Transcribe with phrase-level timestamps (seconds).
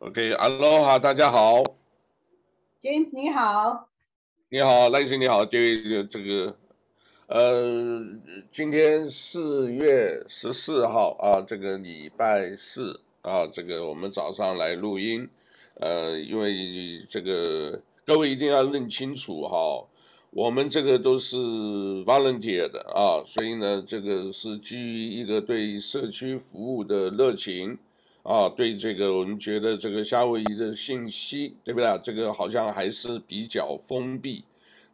[0.00, 1.62] OK，Aloha，大家好
[2.80, 3.86] ，James 你好，
[4.48, 6.56] 你好，赖先你好，这位，这个，
[7.26, 8.00] 呃，
[8.50, 15.28] 今天四月十四号啊，这个礼拜四啊，这个我们早上来录音，
[15.74, 19.86] 呃，因为这个各位一定要认清楚哈。
[20.30, 27.76] 我们这个都是 volunteer 的啊，所以呢，这个是基于一个对社区服务的热情
[28.22, 32.00] 啊，对这个我们觉得这个夏威夷的信息，对不对？
[32.02, 34.44] 这个好像还是比较封闭，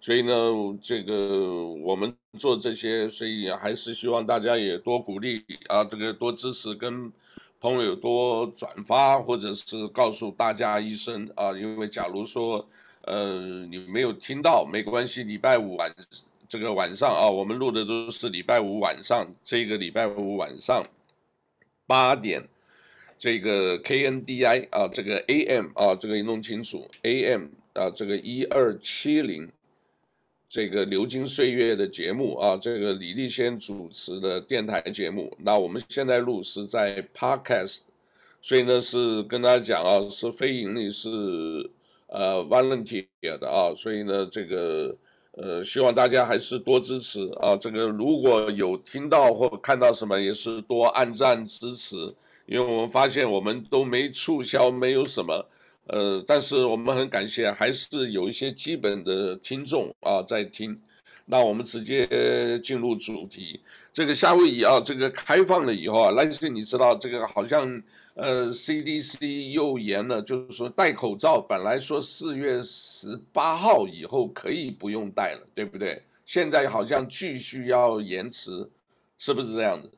[0.01, 0.33] 所以呢，
[0.81, 7.13] 这个我们做这些，所以还是希望大家也多鼓励啊，这个多支持，跟
[7.61, 12.67] 朋友多转发，或者是告诉大家一声啊，因为假如说。
[13.09, 15.95] 呃，你没有听到没关系，礼拜五晚
[16.49, 20.83] 这个晚上啊，我们录的都是礼拜五晚上，这个礼拜五晚上
[21.87, 22.43] 八点，
[23.19, 29.49] 这个 KNDI 啊，这个 AM 啊，这个你弄清楚 AM 啊，这个一二七零，
[30.49, 37.79] 这个流金岁月的节目啊，这个李立先主持的电台节目，那我们现在录是在 Podcast，
[38.41, 41.71] 所以呢是跟大家讲啊，是非盈利是。
[42.09, 44.97] 呃，volunteer 的啊，所以呢，这个
[45.33, 47.57] 呃，希望大家还是多支持啊。
[47.57, 51.97] 这个如果有听到或看到什么，也是多按赞支持，
[52.47, 55.49] 因为我们发现我们都没促销，没有什么，
[55.89, 60.81] 呃，但是我们很感谢，还是有一些基本的听众啊在听。
[61.29, 63.61] 那我们直接进入主题。
[63.93, 67.83] 这个夏威夷啊，这个开放了以后啊，但是你知道这个好像
[68.15, 76.01] 呃，CDC 又严了，就是说戴口罩本来说四月十八号以后可以不用戴了，对不对？
[76.25, 78.71] 现在好像继续要延迟，
[79.19, 79.91] 是不是这样子？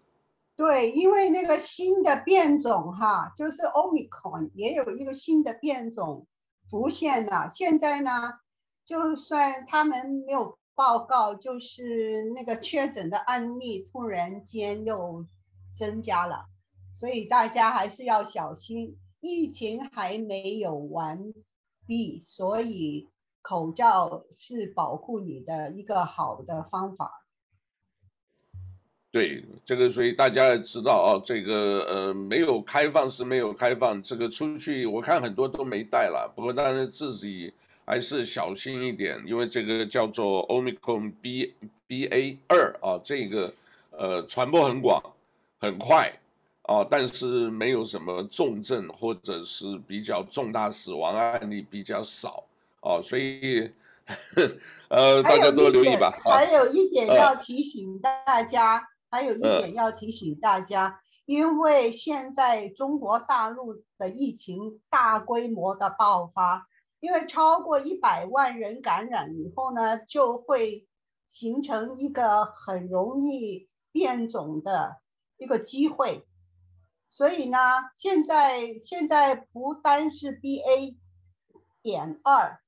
[0.58, 6.26] 对，因为那个新的变种哈，就是 Omicron 也有一个新的变种
[6.68, 7.48] 浮现了。
[7.48, 8.10] 现在呢，
[8.84, 10.58] 就算他们没有。
[10.78, 15.26] 报告就是那个确诊的案例突然间又
[15.74, 16.44] 增加了，
[16.94, 18.96] 所以大家还是要小心。
[19.18, 21.34] 疫情还没有完
[21.84, 23.08] 毕，所以
[23.42, 27.10] 口罩是保护你的一个好的方法。
[29.10, 37.52] 对，这个所以大家也知道啊，这个呃没有开放是没有开放，这个出去我看很多都没带了，不过当然自己。
[37.90, 41.54] 还是小心一点，因为这个叫做 Omicron B
[41.86, 43.50] B A 二啊，这个
[43.92, 45.02] 呃传播很广
[45.58, 46.12] 很快
[46.64, 52.44] 啊，但是没有什么重症或者是比较重大死亡案例比较少
[52.80, 53.70] 啊，所以
[54.88, 56.12] 呃大家多留意吧。
[56.22, 66.66] 还有一点要提醒大家，啊、还有一点要提醒大家，嗯、因为现在中国大陆的疫情大规模的爆发。
[67.00, 70.88] 因为超过一百万人感染以后呢，就会
[71.28, 74.96] 形成一个很容易变种的
[75.36, 76.26] 一个机会，
[77.08, 77.58] 所以呢，
[77.94, 80.96] 现在现在不单是 BA
[81.82, 82.60] 点二，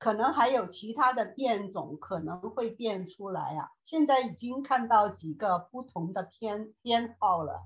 [0.00, 3.70] 可能还有其他的变种可能会变出来啊。
[3.82, 7.60] 现在已经看到几个不同的编编号了，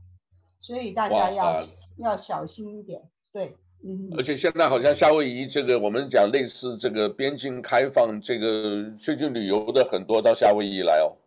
[0.58, 1.62] 所以大家要
[1.96, 3.56] 要小心一点，对。
[3.86, 11.20] 嗯而且现在好像夏威夷这个，我们讲类似这个边境开放，这个最近旅游的很多到夏威夷来哦。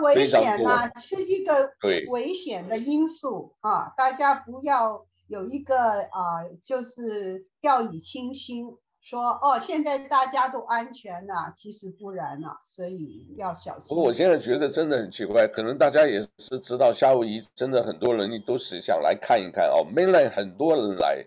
[0.00, 1.70] 危险啊，是一个
[2.08, 8.74] 危险的因素啊，大家不要有一个啊，就是掉以轻心，
[9.08, 13.88] 说哦，现在大家都安全了，其实不然了，所以要小心。
[13.88, 21.24] 不过我现在觉得真的很奇怪，可能大家也是知道夏威夷真的很多人都是想来看一看哦，没来很多人来。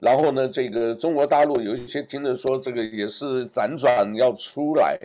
[0.00, 4.98] 然后呢，这个中国大陆有一些听着说，这个也是辗转要出来。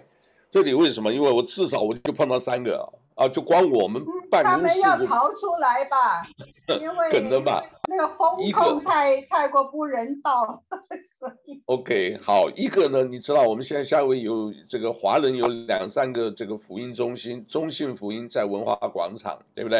[0.50, 1.14] 这里为什么？
[1.14, 2.90] 因为我至少我就碰到三个啊，
[3.26, 4.82] 就光我们办公室。
[4.82, 6.28] 他们要逃出来吧？
[6.82, 7.64] 因为可能吧。
[7.88, 10.62] 那个风控太太过不人道，
[11.18, 11.62] 所以。
[11.68, 19.80] OK，好，一个呢，你知道我们现在夏威夷有这个华人有两三个这个福音中心，中信福音在文化广场，对不对？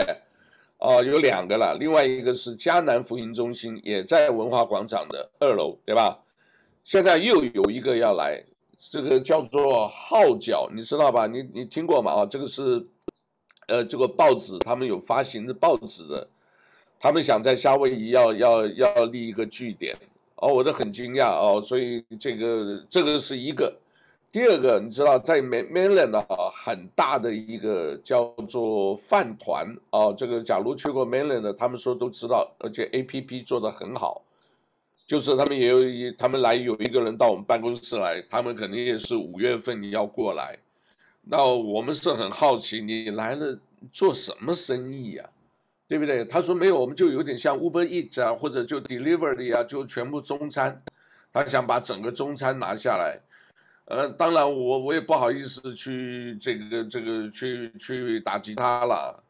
[0.80, 6.20] 哦，有两个了，另外一个是迦南福音中心，也在文化广场的二楼，对吧？
[6.84, 8.42] 现在又有一个要来，
[8.78, 11.28] 这个叫做号角，你知道吧？
[11.28, 12.12] 你你听过吗？
[12.12, 12.88] 啊，这个是，
[13.68, 16.28] 呃，这个报纸他们有发行的报纸的，
[17.00, 19.96] 他们想在夏威夷要要要立一个据点，
[20.36, 23.74] 哦，我都很惊讶哦，所以这个这个是一个。
[24.30, 34.22] 第二个，你知道在 Mainland 啊，很大的一个叫做饭团哦，这个假如去过 Mainland 的，他们说都知道，而且 APP 做得很好。
[35.08, 40.60] 就是他们也有一，他们来有一个人到我们办公室来，他们肯定也是五月份要过来。
[41.30, 43.60] 那我们是很好奇，你来了
[43.92, 45.30] 做什么生意呀？
[45.88, 46.26] 对不对？
[46.26, 50.82] 他说没有，我们就有点像 Uber Eats 啊，或者就 Delivery 啊，就全部中餐。
[51.32, 53.20] 他想把整个中餐拿下来。
[53.86, 59.24] 呃，当然我我也不好意思去这个这个去去打击他了。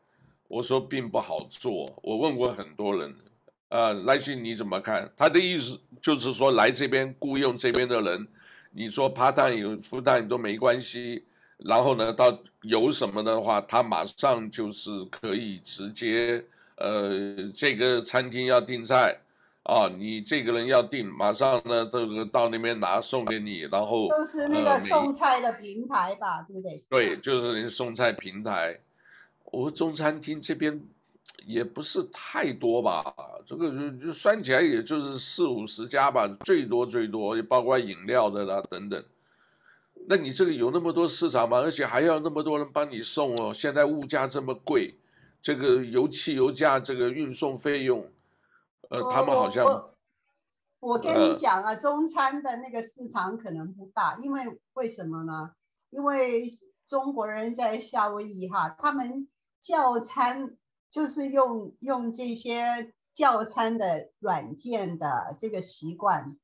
[0.47, 3.13] 我说并不好做，我问过很多人。
[3.69, 5.11] 呃，赖信你怎么看？
[5.15, 8.27] 他的意思就是说来这边雇佣这边的人，
[8.71, 11.25] 你做 part time 有 full time 都没关系。
[11.57, 16.45] 然后呢，到有什么的话，他马上就是可以直接，
[16.75, 19.19] 呃，这个餐厅要订菜，
[19.63, 26.83] 啊，你这个人要订，马上呢，这个到那边拿送给你，然后就是那个送菜的平台吧，对不对？
[26.89, 28.79] 对，就是那送菜平台。
[29.45, 30.79] 我中餐厅这边
[31.45, 33.15] 也不是太多吧，
[33.45, 39.03] 这个就就算起来也就是四五十家吧，最多最多，也包括饮料的啦等等。
[40.09, 41.57] 那你这个有那么多市场吗？
[41.57, 43.53] 而且还要那么多人帮你送哦。
[43.53, 44.97] 现在物价这么贵，
[45.41, 48.09] 这个油汽油价，这个运送费用，
[48.89, 49.95] 呃，他们好像我
[50.79, 55.51] 我，我跟你讲啊，呃，中餐的那个市场可能不大，因为为什么呢？
[55.89, 56.53] 因为
[56.87, 59.27] 中国人在夏威夷哈，他们
[59.59, 60.55] 叫餐
[60.89, 66.37] 就是用用这些叫餐的软件的这个习惯。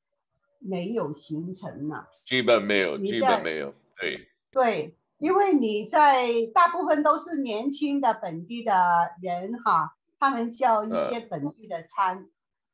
[0.64, 4.30] 没有形成呢，基本没有，基本没有，对。
[4.52, 8.72] 对，因为你在大部分都是年轻的本地的
[9.20, 12.26] 人哈，他们叫一些本地的餐，呃、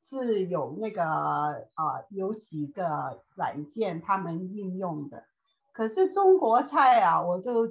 [0.04, 5.24] 是有那个啊、呃，有几个软件他们应用的，
[5.72, 7.70] 可是中国菜啊，我就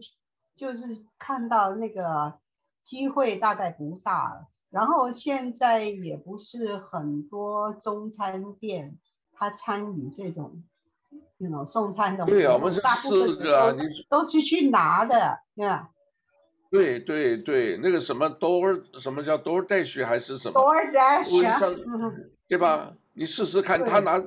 [0.54, 2.38] 就是看到那个
[2.80, 8.98] 机会大概不大了，然后现在也不是很多中餐店。
[9.38, 10.60] 他参与这种
[11.36, 15.90] 那种送餐的，对啊，我们是四个啊，你都是去拿的，对吧？
[16.70, 21.84] 对对对，那个什么 Door 什么叫 DoorDash 还是什么 DoorDash，
[22.48, 22.92] 对吧？
[23.12, 24.20] 你试试看，他拿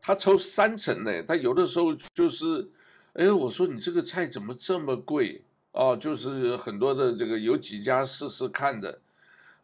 [0.00, 2.66] 他抽三成呢，他有的时候就是，
[3.12, 5.94] 哎，我说你这个菜怎么这么贵哦？
[5.94, 9.00] 就是很多的这个有几家试试看的。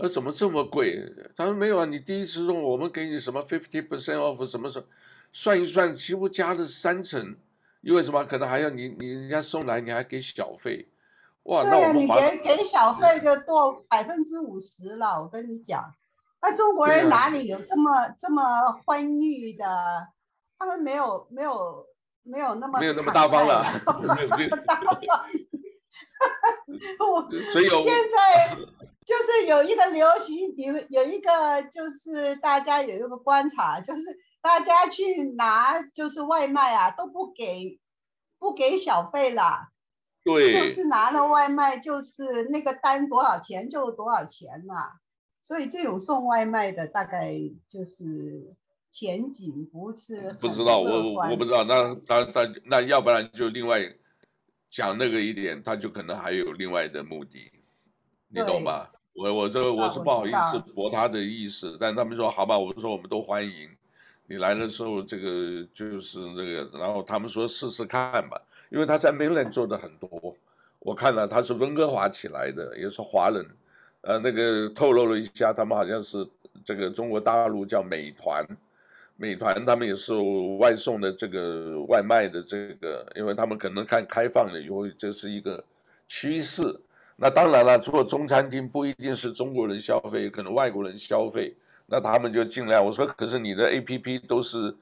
[0.00, 0.98] 呃，怎么这么贵？
[1.36, 4.86] 他说没有啊，你第一次用我们给你什么 fifty percent off 什么什么，
[5.30, 7.36] 算一算几乎加了三成，
[7.82, 8.24] 因为什么？
[8.24, 10.88] 可能还要你你人家送来你还给小费，
[11.42, 11.62] 哇！
[11.64, 15.92] 对啊，你给给小费就多百分之五十了，我跟你讲，
[16.40, 18.42] 那中国人哪里有这么、啊、这么
[18.86, 19.66] 欢愉的？
[20.58, 21.86] 他们没有没有
[22.22, 23.64] 没有那么没有那么大方了，
[24.16, 24.98] 没有没有大方。
[27.00, 28.56] 我所以有现在。
[29.10, 34.04] 就是有一个流行，有有一个就是大家有一个观察，就是
[34.40, 37.80] 大家去拿就是外卖啊，都不给
[38.38, 39.72] 不给小费啦，
[40.22, 44.92] 对，就是拿了外卖就是那个单多少钱就多少钱啦，啊，
[45.42, 47.34] 所以这种送外卖的大概
[47.68, 48.54] 就是
[48.92, 53.80] 前景不是不知道，我我不知道，那那那那要不然就另外
[54.70, 57.50] 讲那个一点，他就可能还有另外的目的，
[58.28, 58.92] 你懂吧？
[59.12, 63.68] 我我这我是不好意思驳他的意思，但他们说好吧，我说我们都欢迎
[64.26, 70.36] 你来的时候，这个就是那个，然后他们说试试看吧，因为他在 Mainland 做的很多，
[70.78, 73.44] 我看了他是温哥华起来的，也是华人，
[74.02, 76.26] 呃，那个透露了一下，他们好像是
[76.64, 78.46] 这个中国大陆叫美团，
[79.16, 80.14] 美团他们也是
[80.58, 85.62] 外送的这个外卖的这个，因为他们可能看开放了以后，这是一个
[86.06, 86.80] 趋势。
[87.22, 92.80] 那当然了，做中餐厅不一定是中国人消费，可能外国人消费，那他们就进来。
[92.80, 94.74] 我说，可是你的 APP 都是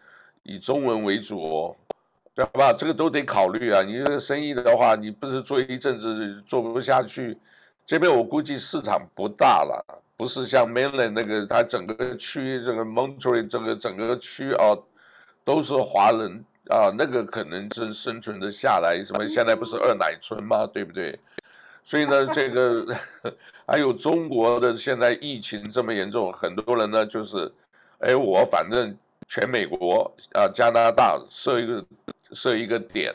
[0.44, 1.76] 以中文为主哦，
[2.36, 2.72] 对吧？
[2.72, 3.82] 这个都得考虑啊。
[3.82, 7.36] 你这个生意的话，你不是做一阵子做不下去，
[7.84, 9.84] 这边我估计市场不大了，
[10.16, 14.78] 不是像 Mainland 那个，它整个区这个 Montreal 这个整个区啊，
[15.44, 19.04] 都是华人啊，那个可能是生存的下来。
[19.04, 20.64] 什么现在不是二奶村吗？
[20.72, 21.18] 对不对？
[21.88, 22.84] 所以呢，这个
[23.66, 27.50] 还有中国的现在疫情这么严重，很多人呢就是，
[28.00, 28.94] 哎，我反正
[29.26, 31.82] 全美国啊，加拿大设一个
[32.32, 33.14] 设一个点，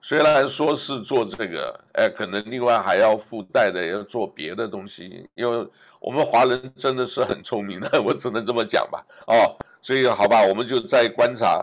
[0.00, 9.04] 虽然说是做这个，哎，可能另外还要附带的要做别的东西，因为我们华人真的是很聪明的，我只能这么讲吧。
[9.26, 11.60] 哦，所以好吧，我们就再观察。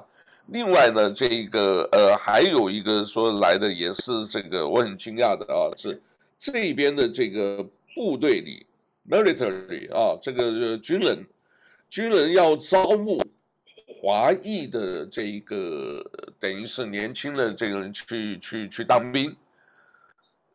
[0.48, 6.02] 另外呢，这个呃，还有一个说来的也是这个，我很惊讶的啊，是。
[6.40, 7.62] 这边的这个
[7.94, 8.66] 部队里
[9.10, 11.26] ，military 啊，这个军人，
[11.90, 13.22] 军人要招募
[13.86, 16.02] 华裔的这一个
[16.40, 19.36] 等于是年轻的这个人去去去当兵，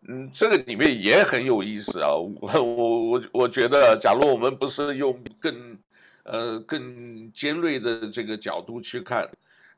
[0.09, 2.17] 嗯，这个里面也很有意思啊。
[2.17, 5.79] 我我我我觉得，假如我们不是用更
[6.23, 9.29] 呃更尖锐的这个角度去看，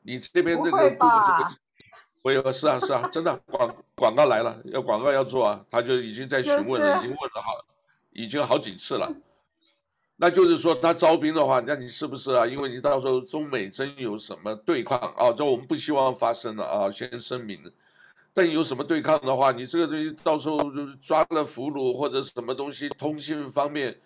[0.03, 1.05] 你这边这个不
[2.27, 7.65] 我有是啊是啊，真的广广告来了，要广告要做啊，他就已经在询问了，已经问了好，
[8.11, 9.09] 已经好几次了。
[10.17, 12.45] 那就是说，他招兵的话，那你是不是啊？
[12.45, 15.31] 因为你到时候中美真有什么对抗啊？
[15.31, 17.61] 这我们不希望发生了啊，先声明。
[18.33, 20.59] 但有什么对抗的话，你这个东西到时候
[21.01, 23.97] 抓了俘虏或者什么东西，通信方面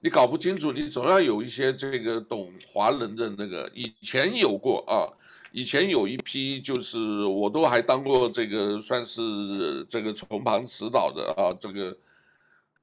[0.00, 3.70] 你搞不清楚，你总要有一些这个懂华人的那个。
[3.72, 5.08] 以前有过啊，
[5.56, 11.96] 以前有一批，就是我都还当过这个算是这个从旁指导的啊，这个。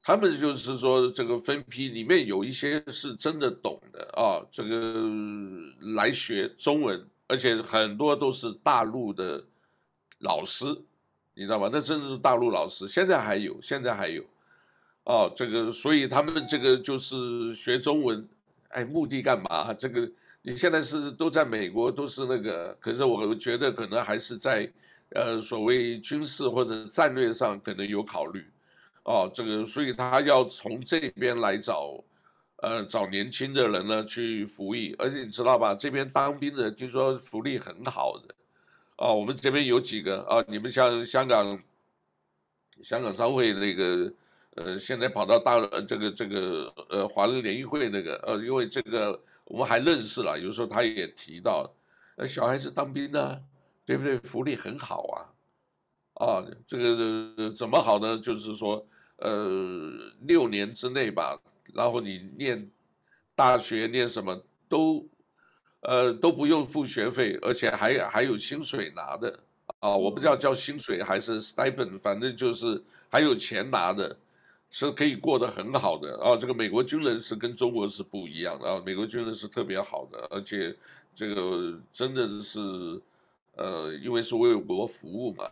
[0.04, 5.06] 他们就是说，这个分批里面有一些是真的懂的啊，这个
[5.96, 9.44] 来学中文，而且很多都是大陆的
[10.20, 10.66] 老师，
[11.36, 11.70] 你知道吗？
[11.72, 14.24] 那真的是大陆老师，现在还有，现在还有，
[15.04, 18.28] 啊，这个所以他们这个就是学中文，
[18.70, 19.72] 哎，目的干嘛？
[19.76, 20.10] 这个
[20.44, 24.72] 你现在是都在美国，都是那个，可是我觉得可能还是在
[25.10, 28.46] 呃所谓军事或者战略上可能有考虑。
[29.04, 32.04] 哦，这个，所以他要从这边来找，
[32.58, 38.36] 呃，找年轻的人呢去服役，而且你知道吧，这边当兵的听说福利很好的，
[38.98, 41.60] 哦，我们这边有几个啊，你们像香港，
[42.84, 44.14] 香港商会那个，
[44.56, 49.20] 呃，现在跑到大这个这个呃华人联谊会那个，呃，因为这个
[49.52, 51.70] 我们还认识了，有时候他也提到，
[52.16, 53.38] 呃，小孩子当兵呢，
[53.86, 54.18] 对不对？
[54.20, 55.28] 福利很好啊。
[56.14, 58.18] 啊，这个怎么好呢？
[58.18, 58.86] 就是说，
[59.18, 59.92] 呃，
[60.22, 61.38] 六年之内吧，
[61.74, 62.66] 然后你念
[63.36, 65.06] 大学念什么都，
[65.82, 69.38] 呃，都不用付学费，而且还还有薪水拿的
[69.80, 69.98] 啊！
[69.98, 74.18] 我不知道叫薪水还是 stipend，反正就是还有钱拿的，
[74.72, 76.36] 是可以过得很好的啊！
[76.36, 80.76] 这个美国军人是跟中国是不一样的啊，美国军人是特别好的，而且
[81.14, 82.60] 这个真的是，
[83.58, 85.48] 呃，因为是为国服务嘛。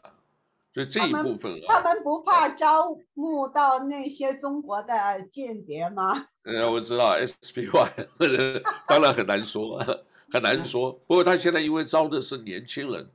[0.71, 6.27] 所以这一部分啊，他们不怕招募到那些中国的间谍吗？
[6.45, 7.89] 呃，我知道 SPY，
[8.87, 9.79] 当然很难说，
[10.31, 10.93] 很难说。
[11.07, 13.09] 不过他现在因为招的是年轻人，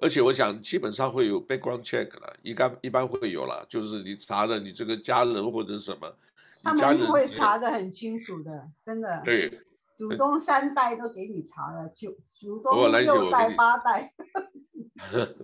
[0.00, 6.10] 而且我想基本上会有 background check 了，一般一般会有了，就是你查了你这个家人或者什么，
[6.62, 9.22] 他们会查的很清楚的，真的。
[9.24, 9.60] 对，
[9.94, 14.12] 祖宗三代都给你查了，九祖宗六代八代。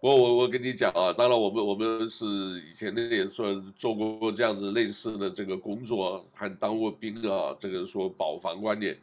[0.00, 7.54] 我我我跟你讲啊，当然我们我们是以前那也算做过这样子类似的这个工作，还当过兵啊。
[7.60, 8.98] 这个说保防观念，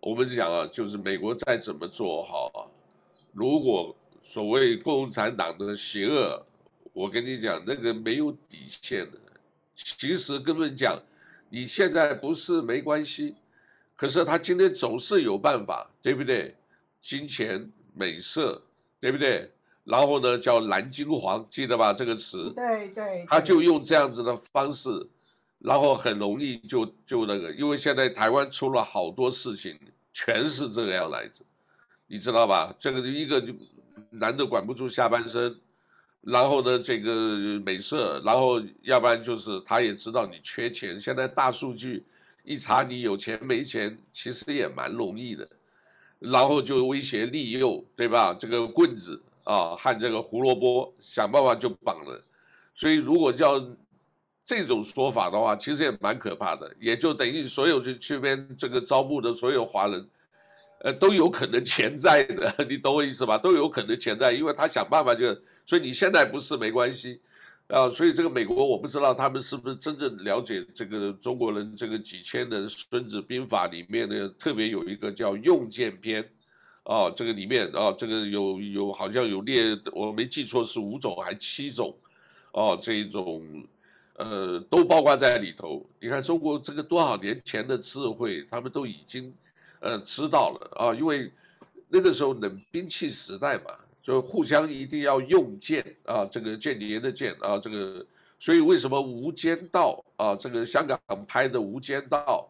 [0.00, 2.68] 我们讲啊，就是美国再怎么做好啊，
[3.32, 6.44] 如果所谓共产党的邪恶，
[6.94, 9.18] 我跟你讲那个没有底线的。
[9.74, 10.98] 其实根本讲，
[11.50, 13.34] 你现在不是没关系，
[13.94, 16.56] 可是他今天总是有办法，对不对？
[17.02, 18.62] 金钱美色，
[18.98, 19.50] 对不对？
[19.84, 21.92] 然后呢，叫蓝金黄，记得吧？
[21.92, 25.06] 这个词，对对，他就用这样子的方式，
[25.58, 29.78] 然后很容易就就那个，因为现在台湾出了好多事情，
[30.14, 31.44] 全是这个样来着，
[32.06, 32.74] 你知道吧？
[32.78, 33.52] 这个一个就
[34.18, 35.56] 男的管不住下半身，
[36.20, 42.04] 然后呢，这个美色，然后要不然就是他也知道你缺钱，现在大数据
[42.42, 45.48] 一查你有钱没钱，其实也蛮容易的，
[46.18, 48.34] 然后就威胁利诱，对吧？
[48.34, 49.22] 这个棍子。
[49.44, 52.24] 啊，和这个胡萝卜想办法就绑了，
[52.74, 53.62] 所以如果叫
[54.42, 60.08] 这种说法的话，其实也蛮可怕的，也就等于所有去去边这个招募的所有华人，
[60.84, 63.38] 呃，都有可能潜在的，你懂我意思吧？
[63.38, 67.18] 都有可能潜在，因为他想办法就，所以你现在不是没关系，
[67.68, 76.28] 啊，所以这个美国我不知道他们是不是真正了解这个中国人这个几千的《孙子兵法》里面的，特别有一个叫用剑篇。
[76.86, 81.96] 啊，这个里面啊，这个有有好像有列，我没记错是五种还七种，
[82.52, 83.42] 哦，这一种，
[84.16, 85.82] 呃，都包括在里头。
[85.98, 89.32] 你看中国这个多少年前的智慧，他们都已经，
[89.84, 91.30] 呃，知道了啊，因为
[91.88, 93.70] 那个时候冷兵器时代嘛，
[94.02, 98.04] 就互相一定要用剑啊，这个间谍的剑啊，这个，
[98.40, 100.98] 所以为什么《无间道》啊，这个香港
[101.28, 102.48] 拍的《无间道》。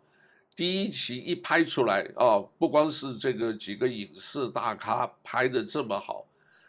[0.54, 6.24] 第一期一拍出来啊，不光是这个几个影视大咖拍的这么好，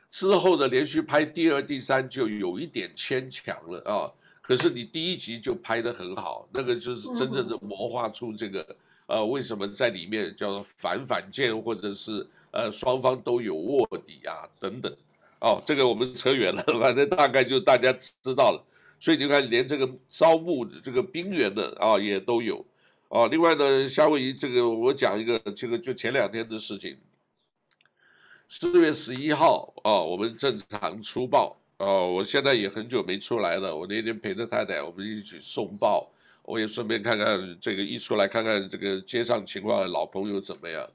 [0.09, 4.11] 之后的连续拍第二、第三就有一点牵强了啊。
[4.41, 8.75] 可是你第一集就拍得很好，那个就是真正的谋划出这个
[9.07, 14.91] 呃，为什么在里面叫反反间，或者是呃双方都有卧底啊等等，
[15.39, 18.65] 哦，这个我们扯远了， 反正大概就大家知道了。
[18.99, 22.65] 所以你看，连这个招募这个兵员的啊也都有，
[23.09, 26.97] 哦，另外呢，夏威夷这个我讲一个，这个就前两天的事情，
[28.47, 36.09] 四月十一号啊，我们正常出报，哦，我现在也很久没出来了，我那天陪着太太，我们一起送报。
[36.45, 40.87] 我也顺便看看这个一出来看看这个街上情况，老朋友怎么样？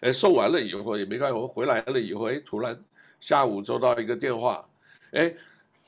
[0.00, 2.78] 哎，送完了以后也没看，我回来了以后，哎，突然
[3.20, 4.68] 下午收到一个电话，
[5.12, 5.34] 哎，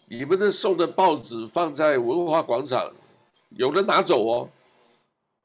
[0.07, 2.93] 你们的送的报纸放在文化广场，
[3.51, 4.49] 有人拿走哦。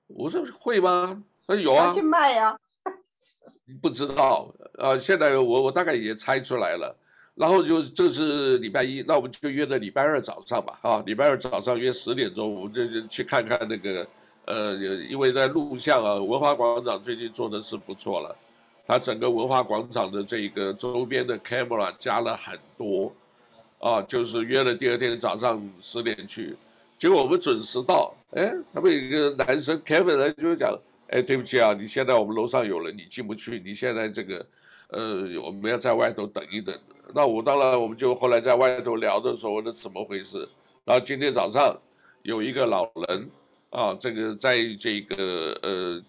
[0.07, 1.23] 我说会吗？
[1.47, 1.93] 他说有啊。
[1.93, 2.57] 去卖呀？
[3.81, 6.95] 不知道啊，现在我我大概也猜出来了。
[7.35, 14.05] 然后就这是礼拜一，那我们就约在礼拜二早上吧，啊，礼拜二早上约十点钟，我们就去看看那个，
[14.45, 14.75] 呃，
[15.09, 18.35] 因为在录像啊，文化广场最近做的是不错了，
[18.85, 23.11] 它整个文化广场的这个周边的 camera 加了很多，
[23.79, 26.55] 啊，就是约了第二天早上十点去，
[26.97, 34.45] 结果我们准时到，哎，他们有一个男生 Kevin 呢就讲，哎，对不起啊，你现在我们楼上有人，你进不去，你现在这个，
[34.89, 36.77] 呃，我们要在外头等一等。
[37.13, 40.47] 那我当然，我们就后来在外头聊的时候，那怎么回事？
[40.85, 41.77] 然后今天早上
[42.23, 43.29] 有一个老人
[43.69, 46.01] 啊，这个在这个呃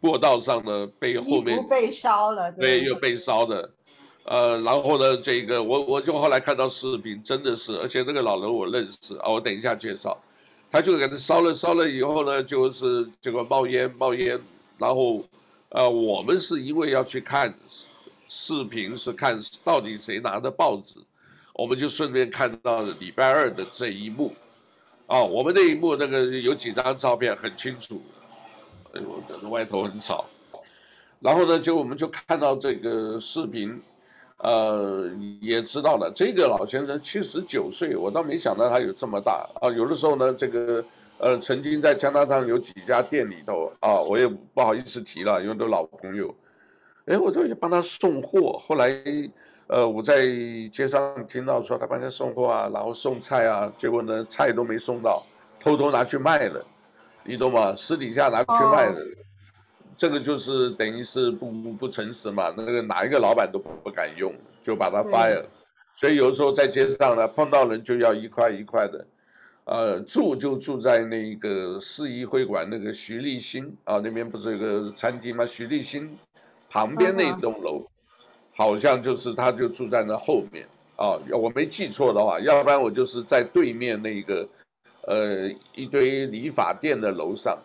[0.00, 3.70] 过道上呢，被后面被烧了，对，又被烧的，
[4.24, 10.16] 呃，然后呢，这个我我就后来看到视频，真的是，而且那个老人我认识啊，我等一下介绍，
[10.70, 14.40] 他就给他烧了烧了以后呢，就是这个冒烟冒烟，
[14.76, 15.24] 然后
[15.70, 17.54] 呃，我们是因为要去看。
[18.30, 21.00] 视频是看到底谁拿的报纸，
[21.54, 24.34] 我们就顺便看到了礼拜二的这一幕，
[25.06, 28.02] 啊，我们那一幕那个有几张照片很清楚，
[28.92, 30.26] 哎呦，等着外头很吵，
[31.20, 33.80] 然后呢，就我们就看到这个视频，
[34.36, 40.84] 呃，也知道了这个老先生七十九岁，我倒没想到他有这么大啊，有的时候呢，这个
[41.16, 46.34] 呃，曾经在加拿大有几家店里头啊，我也不好意思提了，因为都老朋友。
[47.08, 48.58] 哎，我就也帮他送货。
[48.58, 48.94] 后来，
[49.66, 50.26] 呃，我在
[50.70, 55.24] 街上听到说他帮他送货啊，然后送菜啊，结果呢，菜都没送到，
[55.58, 56.62] 偷偷拿去卖了，
[57.24, 57.74] 你懂吗？
[57.74, 59.00] 私底下拿去卖了，
[59.96, 62.52] 这个就是等于是不不不诚实嘛。
[62.54, 65.42] 那个哪一个老板都不不敢用，就把他 fire。
[65.94, 69.06] 所以有时候在街上呢，碰到人就要一块一块的，
[69.64, 75.46] 呃，住就住在那个市议会馆那个徐立新啊，那边不是有个餐厅吗？
[75.46, 76.14] 徐立新。
[76.70, 77.86] 旁边那栋楼，
[78.54, 81.18] 好像就是他，就住在那后面啊。
[81.32, 84.48] 我没记错的话，要不然我就是在对面那个，
[85.06, 87.58] 呃，一堆理发店的楼上，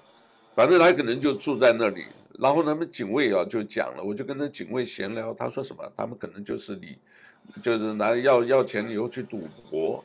[0.55, 2.03] 反正他可能就住在那里。
[2.39, 5.83] 然后他们警卫啊就讲了，我就跟那警卫闲聊，他说什么？
[5.95, 6.97] 他们可能就是你，
[7.61, 10.03] 就是拿要要钱以后去赌博，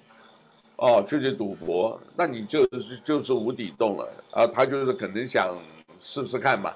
[0.77, 4.47] 哦，就去赌博，那你就是就是无底洞了啊。
[4.47, 5.57] 他就是可能想
[5.99, 6.71] 试试看嘛。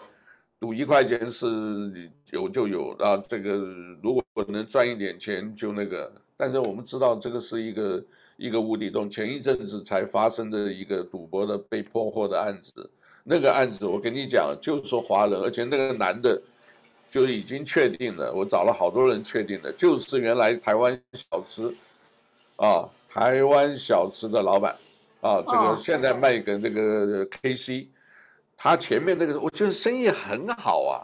[0.62, 1.44] 赌一块钱是
[2.30, 3.50] 有就有啊，这个
[4.00, 8.04] 如果能赚一点钱就那个，但是我们知道这个是一个
[8.36, 9.10] 一个无底洞。
[9.10, 12.88] 前一阵子才发生的一个赌博的被破获的案子，
[13.24, 16.40] 那个案子我跟你讲就是华人，而且那个男的
[17.10, 21.74] 就已经确定了，我找了好多人确定的，就是原来台湾小吃
[22.54, 24.76] 啊，台湾小吃的老板
[25.22, 27.88] 啊，这个现在卖给那个 KC。
[28.62, 31.02] 他前面那个，我觉得生意很好啊，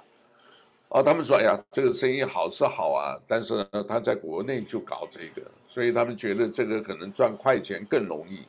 [0.90, 8.42] 哦，他们说，哎呀，这个生意好是好啊，但是呢，他在国内就搞这个，所以他们觉得这个可能赚快钱更容易，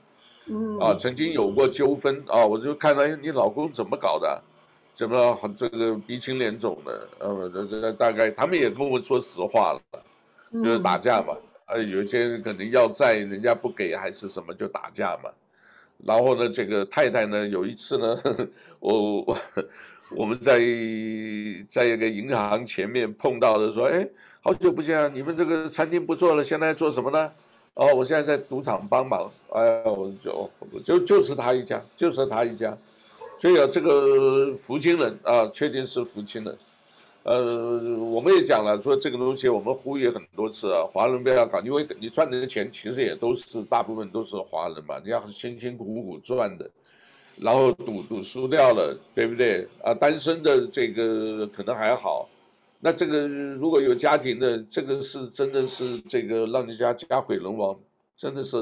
[0.45, 4.43] 嗯，啊，曾经有过纠纷啊，我就看到，哎，你老公怎么搞的，
[4.93, 9.81] 怎么这个鼻青脸肿的，呃，这这大概他们也跟我说实话了，
[10.53, 15.31] 就是打架嘛，呃，有些人可能要债，人家不给还是什么就打架嘛。
[16.05, 18.17] 然后呢，这个太太呢，有一次呢，
[18.79, 19.38] 我我
[20.12, 20.59] 我们在
[21.67, 24.07] 在一个银行前面碰到的，说，哎，
[24.41, 27.31] 好久不见啊，你们这个餐厅不做了，现在做什么呢？
[27.73, 29.31] 哦，我现在在赌场帮忙。
[29.49, 30.49] 哎，我就
[30.83, 32.77] 就就是他一家，就是他一家，
[33.38, 36.57] 所以啊，这个福清人啊，确定是福清人。
[37.29, 46.67] 呃，我们也讲了，说这个东西我们呼吁很多次啊，华人不要搞，因为你赚的钱其实也都是大部分都是华人嘛，你要辛辛苦苦赚的，
[47.35, 49.67] 然后赌赌输掉了，对不对？
[49.83, 52.27] 啊，单身的这个可能还好，
[52.79, 57.79] 那这个如果有家庭的，这个是真的是这个让人家家毁人亡，
[58.15, 58.57] 真的是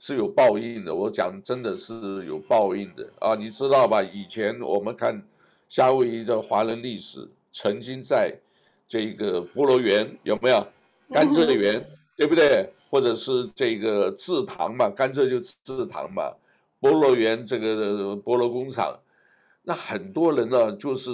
[0.00, 0.92] 是有报应的。
[0.92, 1.94] 我讲真的是
[2.26, 4.02] 有报应的啊，你知道吧？
[4.02, 5.22] 以前我们看。
[5.68, 8.34] 夏威夷的华人历史，曾经在
[8.88, 10.66] 这个菠萝园有没有
[11.10, 11.86] 甘蔗园，
[12.16, 12.68] 对不对？
[12.90, 16.34] 或者是这个制糖嘛，甘蔗就制糖嘛，
[16.80, 18.98] 菠萝园这个菠萝工厂，
[19.62, 21.10] 那很多人呢，就是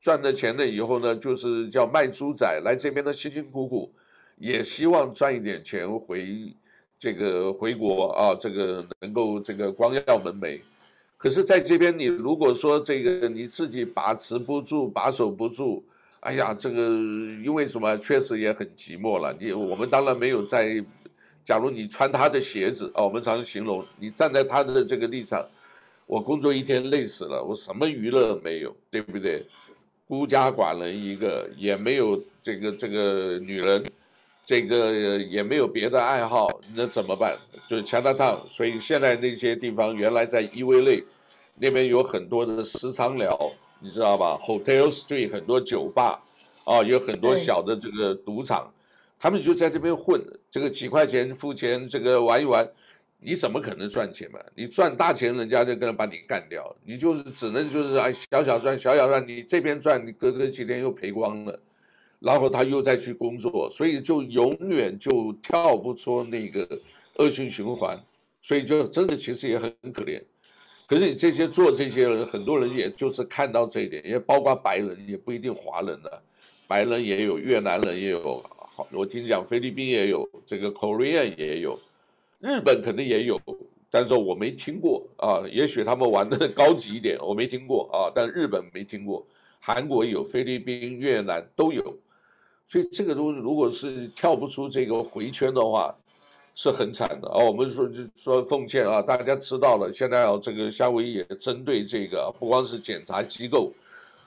[0.00, 3.92] 赚了钱了以后呢，就是叫卖猪仔来这边的辛辛苦苦，
[4.38, 6.54] 也希望赚一点钱回
[6.98, 10.60] 这个回国啊，这个能够这个光耀门楣。
[11.16, 15.84] 可是在这边，你如果说这个你自己把持不住，把守不住。
[16.20, 16.88] 哎呀，这个
[17.44, 17.96] 因为什么？
[17.98, 19.34] 确实也很寂寞了。
[19.38, 20.84] 你我们当然没有在，
[21.44, 25.46] 假如你穿他的鞋子啊，我们常形容你站在他的这个立场，
[26.06, 29.46] 我工作一天累死了，我什么娱乐没有，对不对？
[30.08, 33.84] 孤家寡人一个，也没有这个这个女人，
[34.46, 37.36] 这个也没有别的爱好，那怎么办？
[37.68, 38.38] 就是 Chinatown。
[38.48, 41.02] 所以现在那些地方，原来在 East LA
[41.56, 43.52] 那边有很多的私娼寮。
[43.78, 46.22] 你知道吧？Hotel Street 很多酒吧，
[46.64, 48.72] 啊，有很多小的这个赌场，
[49.18, 50.18] 他们就在这边混，
[50.50, 52.66] 这个几块钱付钱，这个玩一玩，
[53.20, 54.40] 你怎么可能赚钱嘛？
[54.54, 61.60] 你赚大钱，人家就跟着把你干掉，你就是只能就是哎小小赚小小赚，你这边赚，你隔个几天又赔光了，
[62.20, 66.66] 然后他又再去工作，所以就永远就跳不出那个
[67.16, 68.02] 恶性循环，
[68.42, 70.20] 所以就真的其实也很可怜。
[70.88, 76.22] 可是你这些做这些人，很多人也就是看到这一点，也包括白人，也不一定华人的，
[76.68, 81.78] 白人也有，越南人也有，好，我听讲菲律宾也有，这个 Korea 也有，
[82.38, 83.40] 日本肯定也有，
[83.90, 89.26] 但是我没听过啊，也许他们玩的高级一点，我没听过啊，但日本没听过，
[89.58, 91.98] 韩国有，菲律宾、越南都有，
[92.66, 95.94] 所以这个东西如果是跳不出这个回圈的话。
[96.58, 97.36] 是很惨的啊！
[97.44, 99.92] 我们说就说奉劝啊，大家知道了。
[99.92, 103.70] 现在啊，这个夏威夷也针对这个，不光是检察机构、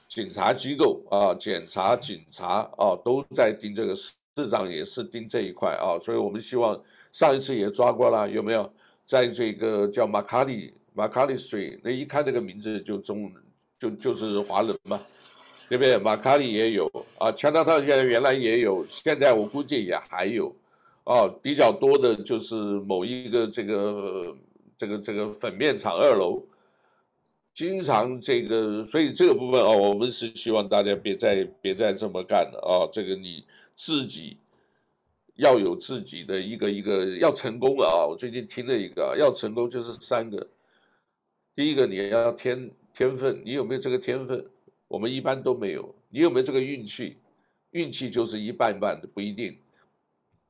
[0.07, 4.13] 警察机构啊，检察警察啊，都在盯这个市
[4.47, 5.97] 长也是盯这一块啊。
[5.99, 6.79] 所以我们希望
[7.11, 8.71] 上一次也抓过了，有没有？
[9.07, 13.33] 在这个叫马卡里马卡里水那一看这个名字就中
[13.79, 15.01] 就就是华人嘛，
[15.69, 15.97] 对不对？
[15.99, 20.53] 马卡里也有啊，强调他现在原来也有，现在我估计也还有。
[21.05, 24.35] 哦，比较多的就是某一个这个
[24.77, 26.43] 这个这个粉面厂二楼，
[27.51, 32.89] 经常这个，所以这个部分哦，我们是希望大家别再别再这么干了啊！
[32.91, 33.43] 这个你
[33.75, 34.37] 自己
[35.35, 38.05] 要有自己的一个一个要成功了啊！
[38.07, 40.47] 我最近听了一个，要成功就是三个，
[41.55, 44.45] 第一个你要天天分，你有没有这个天分？
[44.89, 45.95] 我们一般都没有。
[46.09, 47.15] 你有没有这个运气？
[47.71, 49.57] 运气就是一半一半的，不一定。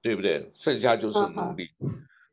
[0.02, 0.49] 对不对？
[0.54, 1.69] 剩下就是努力。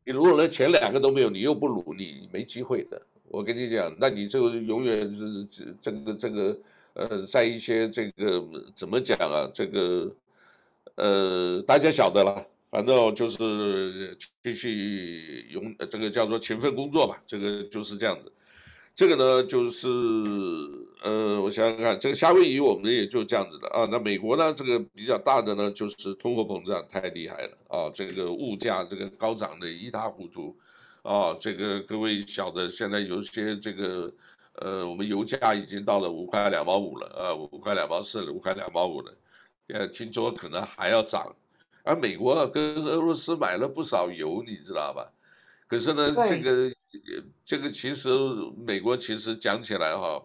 [0.05, 3.03] 你如果连前两个都没有，你又不努力，你没机会的。
[3.25, 6.57] 我跟你讲，那你就永远是这这个这个
[6.95, 8.40] 呃，在一些这个
[8.73, 9.51] 怎么讲啊？
[9.53, 10.14] 这个
[10.95, 17.21] 呃，大家晓得了，反正就是继续用这个叫做勤奋工作吧。
[17.27, 18.33] 这个就是这样子。
[18.95, 19.88] 这个呢，就是
[21.07, 23.87] 呃，我想想看，这个夏威夷我们也就这样子的啊。
[23.92, 30.57] 那美国呢，这个比较大的呢，就是通货膨胀太厉害了啊，这个物价这个高涨的一塌糊涂
[31.03, 31.33] 啊。
[31.38, 34.12] 这个各位晓得，现在有些这个
[34.55, 39.14] 呃，我们油价已经到了五块两毛五了啊，五块两毛四了，五块两毛五了，
[39.69, 41.33] 呃，听说可能还要涨。
[41.85, 45.09] 而美国跟俄罗斯买了不少油，你知道吧？
[45.69, 46.75] 可是呢，这个。
[47.45, 48.09] 这个其实
[48.57, 50.25] 美国其实讲起来哈，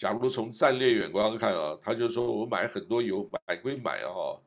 [0.00, 4.40] 假如从战略眼光看啊，他就说我买很多油，买归买啊，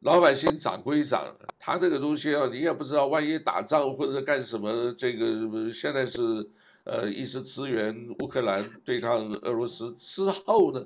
[0.00, 6.48] 老百姓涨归涨，他这个东西啊，你也不知道，万一打仗或者干什么，这个现在是
[6.84, 10.82] 呃一直支援乌克兰对抗俄罗斯之后呢，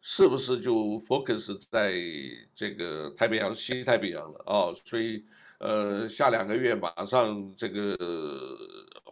[0.00, 1.94] 是不是就 focus 在
[2.52, 4.74] 这个太平洋、西太平洋了啊？
[4.74, 5.24] 所以。
[5.58, 7.96] 呃，下两个月马上这个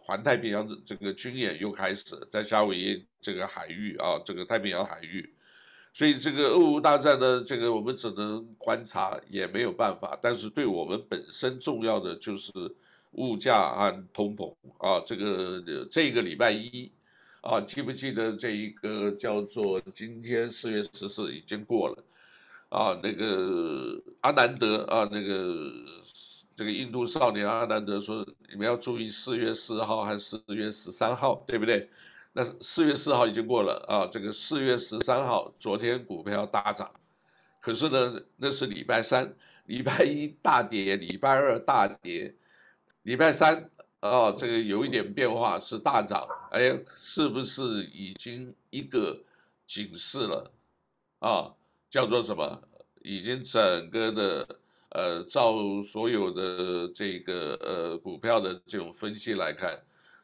[0.05, 5.33] 环太平洋这个军演又开始在夏威夷这个海域啊，这个太平洋海域，
[5.93, 10.15] 所以这个俄乌大战呢，这个我们只能观察，也没有办法。
[10.21, 12.51] 但是对我们本身重要的就是
[13.13, 16.91] 物价和通膨啊，这个这个礼拜一
[17.41, 22.03] 啊，记不记得这一个叫做今天四月十四已经过了
[22.69, 25.73] 啊，那个阿南德啊，那个。
[26.55, 31.89] 这个印度少年阿南德说：“你们要注意四月四号和四月十三号，对不对？
[32.31, 36.89] 那四月四号已经过了啊，这个四月十三号，昨天股票大涨，
[37.61, 42.33] 可是呢，那是礼拜三，礼拜一大跌，礼拜二大跌，
[43.03, 49.21] 礼拜三啊，这个有一点变化是大涨，哎，是不是已经一个
[49.65, 50.51] 警示了？
[51.19, 51.51] 啊，
[51.89, 52.61] 叫做什么？
[53.01, 54.59] 已经整个的
[54.95, 59.77] 呃，照所有的这个呃股票的这种分析来看，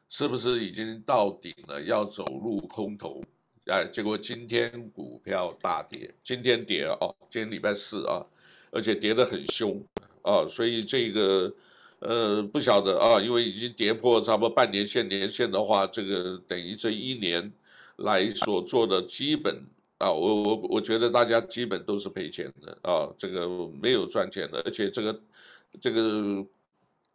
[0.08, 1.82] 是不是已经到顶了？
[1.82, 3.22] 要走入空头？
[3.66, 8.26] 哎，结果今天股票大跌，今天跌哦，今天礼拜四啊，
[8.72, 9.86] 而且跌得很凶
[10.22, 11.54] 啊，所以这个。
[12.04, 17.54] 呃，不晓得啊，因为已经跌破差不多半年线、年线的话，这个等于这一年
[17.98, 19.64] 来所做的基本
[20.02, 23.48] 啊，我我我觉得大家基本都是赔钱的啊，这个
[23.82, 25.22] 没有赚钱的，而且这个
[25.80, 26.46] 这个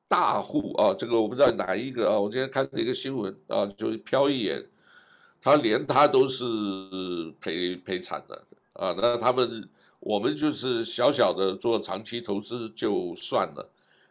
[0.06, 4.64] 大户啊，这个我不知道哪一个啊，我今天看了一个新闻啊，就瞟一眼，
[5.42, 6.44] 他连他都是
[7.40, 9.68] 赔赔惨的啊，那他们
[9.98, 13.68] 我们就是小小的做长期投资就算了。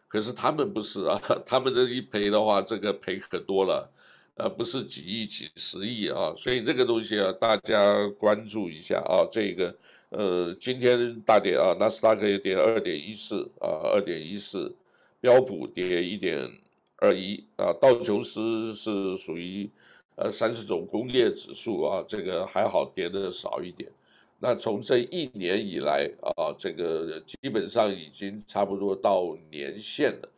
[0.08, 3.90] 可是他们不是啊， 他们这一赔的话，这个赔可多了，
[4.36, 9.26] 呃，不是几亿、几十亿啊，所以这个东西啊，大家关注一下啊。
[9.32, 9.74] 这个
[10.10, 14.74] 呃，今天大跌啊，纳斯达克也跌二点一四啊，二点一四，
[15.22, 16.50] 标普跌一点
[16.98, 19.70] 二一啊，道琼斯是属于
[20.16, 23.90] 呃三十种工业指数啊，这个还好跌的少一点。
[24.38, 30.28] 那从这一年以来啊，这个基本上已经差不多到年线了，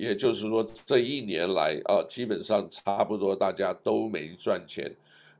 [0.00, 4.90] 也就是说这一年来啊，基本上差不多大家都没赚钱。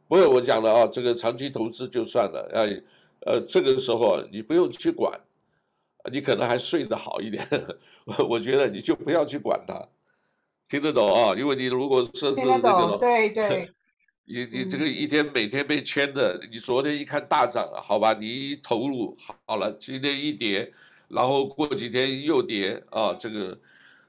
[0.07, 2.83] 不过我讲了啊，这个长期投资就算了，哎，
[3.27, 5.19] 呃，这个时候你不用去管，
[6.13, 7.47] 你可能还睡得好一点。
[8.05, 9.89] 我我觉得你就不要去管它，
[10.69, 11.35] 听得懂啊？
[11.37, 13.71] 因为你如果说是那个，对对。
[14.33, 20.73] 你你这个一天每天被牵的，你昨天一看大涨，好吧，你一投入好了，今天一跌，
[21.09, 23.59] 然后过几天又跌啊，这个，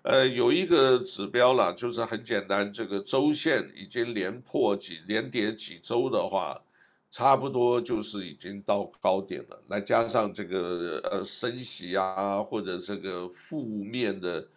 [0.03, 6.61] 呃，有一个指标了，就是很简单，这个周线已经连破几连跌几周的话，
[7.09, 9.63] 差不多就是已经到高点了。
[9.67, 14.47] 来加上这个呃升息啊，或者这个负面的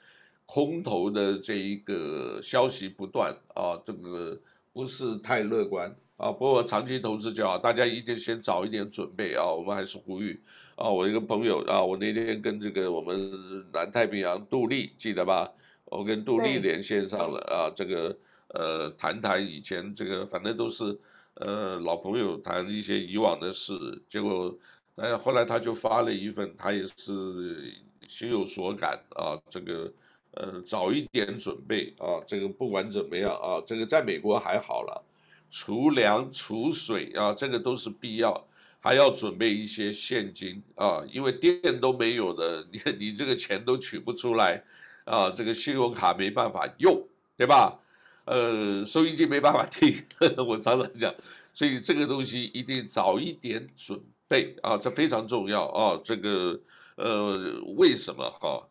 [0.47, 4.39] 空头的这一个消息不断啊，这个。
[4.77, 9.47] 不是太乐观啊，不过长期投资就好，大家一定先早一点准备啊。
[9.47, 10.43] 我们还是呼吁
[10.77, 13.33] 啊，我一个朋友啊，我那天跟这个我们
[13.73, 15.51] 南太平洋杜丽记得吧？
[15.85, 18.17] 我跟杜丽连线上了啊，这个
[18.49, 20.99] 呃谈谈以前这个反正都是
[21.35, 23.73] 呃老朋友谈一些以往的事，
[24.09, 24.57] 结果
[24.97, 27.73] 呃后来他就发了一份，他也是
[28.09, 29.93] 心有所感啊，这个。
[30.37, 35.01] 呃，早一点准备啊，这个不管怎么样啊，这个在美国还好了，
[35.49, 38.45] 储粮储水啊，这个都是必要，
[38.85, 44.63] 还要准备一些现金啊，因为电都没有的， 你你这个钱都取不出来
[45.07, 47.03] 啊，这个信用卡没办法用，
[47.35, 47.81] 对吧？
[48.27, 49.91] 呃，收音机没办法听，
[50.47, 51.15] 我常常讲，
[51.55, 56.61] 所以这个东西一定早一点准备啊，这非常重要啊，这个
[56.97, 58.69] 呃，为什么哈？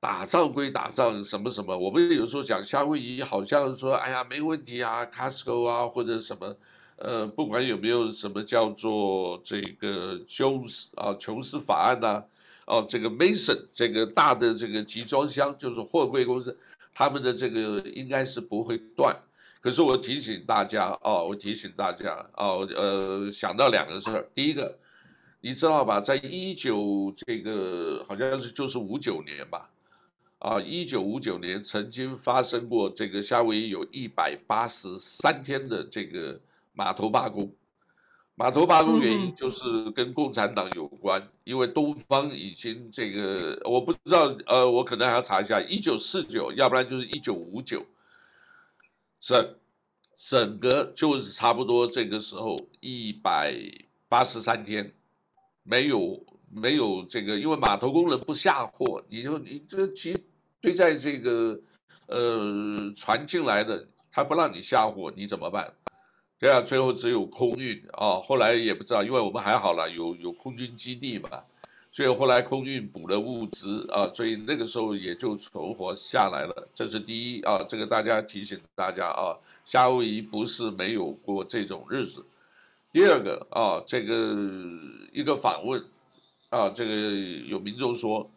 [0.00, 6.54] 打仗归打仗，什么什么，我们有时候讲夏威夷，好像说，哎呀，没问题啊，Costco 啊，或者什么，
[7.00, 12.24] 呃，不管有没有什么叫做这个琼斯啊，琼斯法案呐、啊，
[12.66, 16.54] 哦、这个 Mason 这个大的这个集装箱，就是货柜公司，
[16.92, 19.16] 他们的这个应该是不会断。
[19.62, 24.78] 可是我提醒大家啊，我提醒大家啊，呃，想到两个事儿，第一个，
[25.40, 29.70] 你知道吧，在一九这个好像是就是五九年吧。
[30.38, 36.40] 啊，一九五九年曾经发生过这个夏威夷有一百八十三天的这个
[36.72, 37.52] 码头罢工，
[38.34, 47.84] 码头罢工原因就是跟共产党有关，因为东方已经这个我不知道，呃，我可能还要查一下，一九四九，要不然就是一九五九，
[49.18, 49.54] 整
[50.16, 53.54] 整个就是差不多这个时候一百
[54.08, 54.92] 八十三天
[55.62, 60.24] 没有没有这个，因为码头工人不下货，你就你这其实。
[60.62, 61.58] 对，在这个，
[62.06, 65.72] 呃，船进来的，他不让你下货，你怎么办？
[66.40, 68.18] 对啊，最后只有空运啊。
[68.18, 71.28] 后来也不知道，因为我们还好了，有有空军基地嘛，
[71.92, 76.68] 所以后来空运补了物资啊，所以那个时候也就存活下来了。
[76.74, 82.24] 这是第一啊，这个大家提醒大家啊，夏威夷不是没有过这种日子。
[82.90, 84.34] 第二个啊，这个
[85.12, 85.84] 一个访问
[86.48, 86.94] 啊，这个
[87.46, 88.28] 有民众说。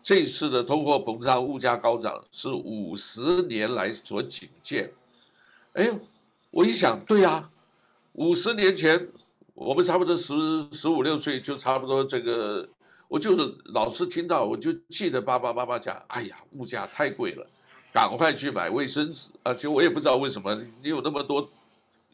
[0.00, 4.90] 这次的通货膨胀、物价高涨是五十年来所仅见。
[5.74, 5.90] 哎，
[6.50, 7.50] 我一想，对呀，
[8.12, 9.08] 五十年前
[9.54, 10.34] 我们差不多十
[10.72, 12.68] 十五六岁，就差不多这个，
[13.08, 17.46] 我就是老是听到，我就记得爸爸妈妈讲，哎呀，物价太贵了，
[17.92, 19.52] 赶快去买卫生纸啊！
[19.52, 21.48] 其实我也不知道为什么你有那么多，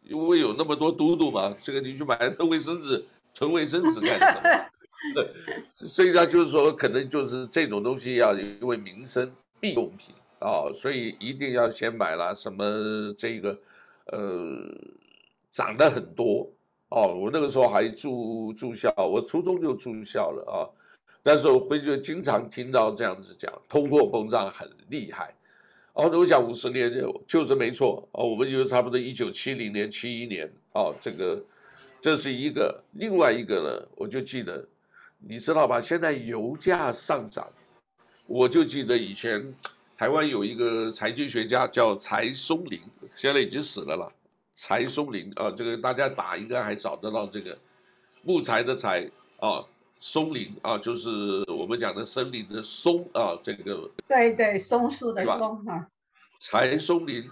[0.02, 4.70] 因为有那么多嘟嘟嘛，这个你去买那卫生纸、存卫生纸干什么？
[5.76, 12.64] 所以呢，就是说，可能就是这种东西要因为民生必用品啊，所以一定要先买了什么
[13.16, 13.58] 这个，
[14.06, 14.18] 呃，
[15.50, 16.50] 涨得很多
[16.88, 17.14] 哦。
[17.14, 20.56] 我那个时候还住住校，我初中就住校了啊。
[21.22, 25.34] 但是我回去经常听到这样子讲，通货膨胀很厉害。
[25.94, 31.42] 哦，我想五十年就就是没错哦，我们就差不多一九七零年、七一年哦，这个
[32.00, 32.82] 这是一个。
[32.92, 34.66] 另外一个呢，我就记得，
[35.18, 35.80] 你知道吧？
[35.80, 37.48] 现在油价上涨，
[38.26, 39.54] 我就记得以前
[39.96, 42.80] 台湾有一个财经学家叫柴松林，
[43.14, 44.08] 现在已经死了啦。
[44.54, 47.56] 柴松林啊，这个大家打应该还找得到这个
[48.22, 49.64] 木材的材啊。
[50.00, 51.10] 松林啊，就是
[51.50, 55.88] 我们讲的森林的松啊，这个对对，松树的松哈。
[56.40, 57.24] 柴松林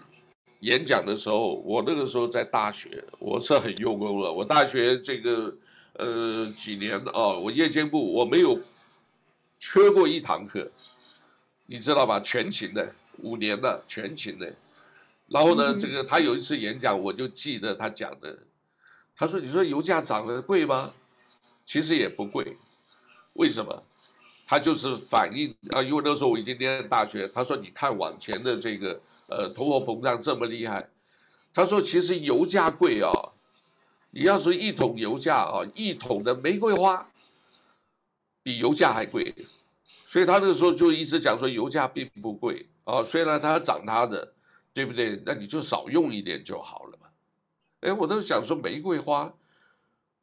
[0.60, 4.32] 演讲的时候，我那个时候在大学，我是很用功了。
[4.32, 5.54] 我大学这个
[5.98, 8.58] 呃几年啊，我夜间部我没有
[9.58, 10.70] 缺过一堂课，
[11.66, 12.20] 你知道吧？
[12.20, 14.54] 全勤的，五年了，全勤的。
[15.28, 18.38] 然后呢，这个他有一次演讲，我就记得他讲的，
[19.16, 20.92] 他说：“你说油价涨得贵吗？”
[21.64, 22.58] 其实也不贵，
[23.34, 23.82] 为什么？
[24.46, 27.26] 他就是反映啊，因为那时候我已经念大学。
[27.28, 30.86] 他说：“你看往前的这个呃通货膨胀这么厉害。”
[31.54, 33.10] 他说：“其实油价贵啊，
[34.10, 37.08] 你要是一桶油价啊，一桶的玫瑰花
[38.42, 39.34] 比油价还贵。”
[40.12, 44.34] 所以他那个时候就一直讲说油价并不贵啊，虽然它涨它的，
[44.74, 45.18] 对不对？
[45.24, 47.08] 那你就少用一点就好了嘛。
[47.80, 49.32] 哎，我都想说玫瑰花。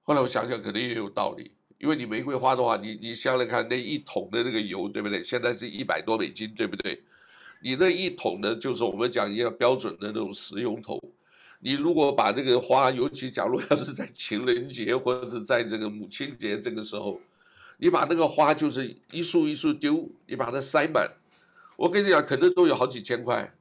[0.03, 5.23] 后来我想想，可能也有道理，因为你玫瑰花的话，你你想想看，那一桶的那个油，对不对？
[5.23, 7.01] 现在是一百多美金，对不对？
[7.59, 11.01] 你那一桶呢，就是我们讲一个标准的那种石油头。
[11.57, 17.19] 你如果把这个花，尤其假如要是在情人节或者是在这个母亲节这个时候，
[17.79, 21.09] 你把那个花就是一束一束丢，你把它塞满，
[21.77, 23.51] 我跟你讲，可能都有好几千块。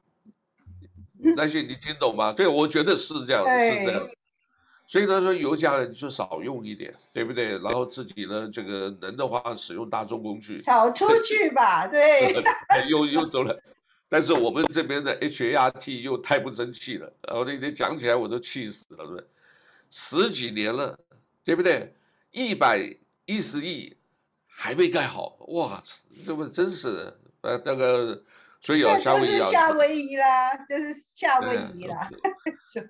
[1.35, 2.31] 那些你听懂吗？
[2.31, 4.07] 对，我觉得是这样，是这样。
[4.87, 7.57] 所以他说油价呢，你就少用一点，对不对？
[7.59, 12.33] 然后自己呢，这个能的话使用大众工具，少出去吧，对。
[12.89, 13.57] 又又走了，
[14.07, 19.25] 但是我们这边的 H A R T 又太不争气了，然后那天讲起来我都气死了，对不对？
[19.91, 20.97] 十几年了，
[21.43, 21.93] 对不对？
[22.31, 22.79] 一百
[23.25, 23.95] 一十亿
[24.61, 25.81] 还没盖好，哇，
[26.25, 28.21] 这不真是呃那个。
[28.61, 32.09] 所以啊，夏威夷啊，夏威夷啦，就是夏威夷啦。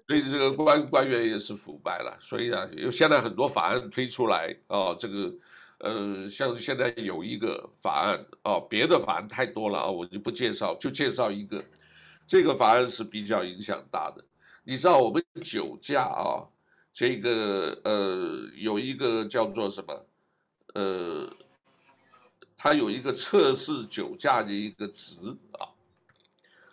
[0.08, 2.18] 所以这个官官员也是腐败了。
[2.20, 5.32] 所以啊，有现在很多法案推出来啊，这个
[5.78, 11.64] 呃，像现在有一个法案啊，别的法案太多了啊，我就不介绍，就介绍一个。
[12.26, 14.26] 这个法案是比较影响大的。
[14.64, 16.50] 你知道我们酒驾啊，
[16.92, 20.06] 这个呃，有一个叫做什么
[20.74, 21.30] 呃。
[22.62, 25.64] 它有一个测试酒驾的一个值啊，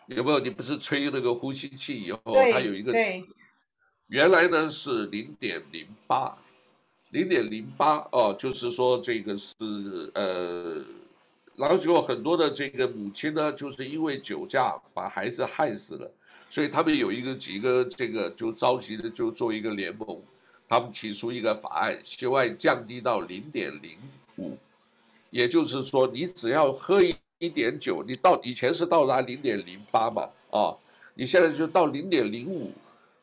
[0.09, 0.41] 有没有？
[0.41, 2.21] 你不是吹那个呼吸器以后，
[2.53, 3.25] 它有一个值，
[4.09, 6.37] 原来呢是零点零八，
[7.11, 9.55] 零点零八哦，就是说这个是
[10.15, 10.85] 呃，
[11.55, 16.11] 然后就很多的这个母亲呢，就是因为酒驾把孩子害死了，
[16.51, 20.21] 所以他们有一个几个这个就召集的就做一个联盟，
[20.69, 23.97] 他们提出一个法案，希望降低到零点零
[24.39, 24.59] 五。
[25.31, 30.75] 也就是说，你只要喝一一点酒，你到以前是到达零点零八嘛，啊，
[31.15, 32.73] 你现在就到零点零五，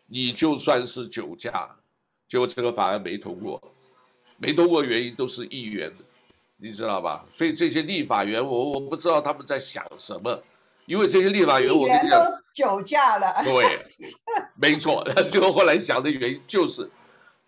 [0.07, 1.75] 你就算是酒驾，
[2.27, 3.61] 结果这个法案没通过，
[4.37, 5.91] 没通过原因都是议员，
[6.57, 7.25] 你知道吧？
[7.31, 10.43] 所以这些立法员，我我不知道他们在想什么，
[10.85, 13.85] 因为这些立法员，我跟你讲，酒驾了，对，
[14.55, 16.89] 没错， 最后后来想的原因就是。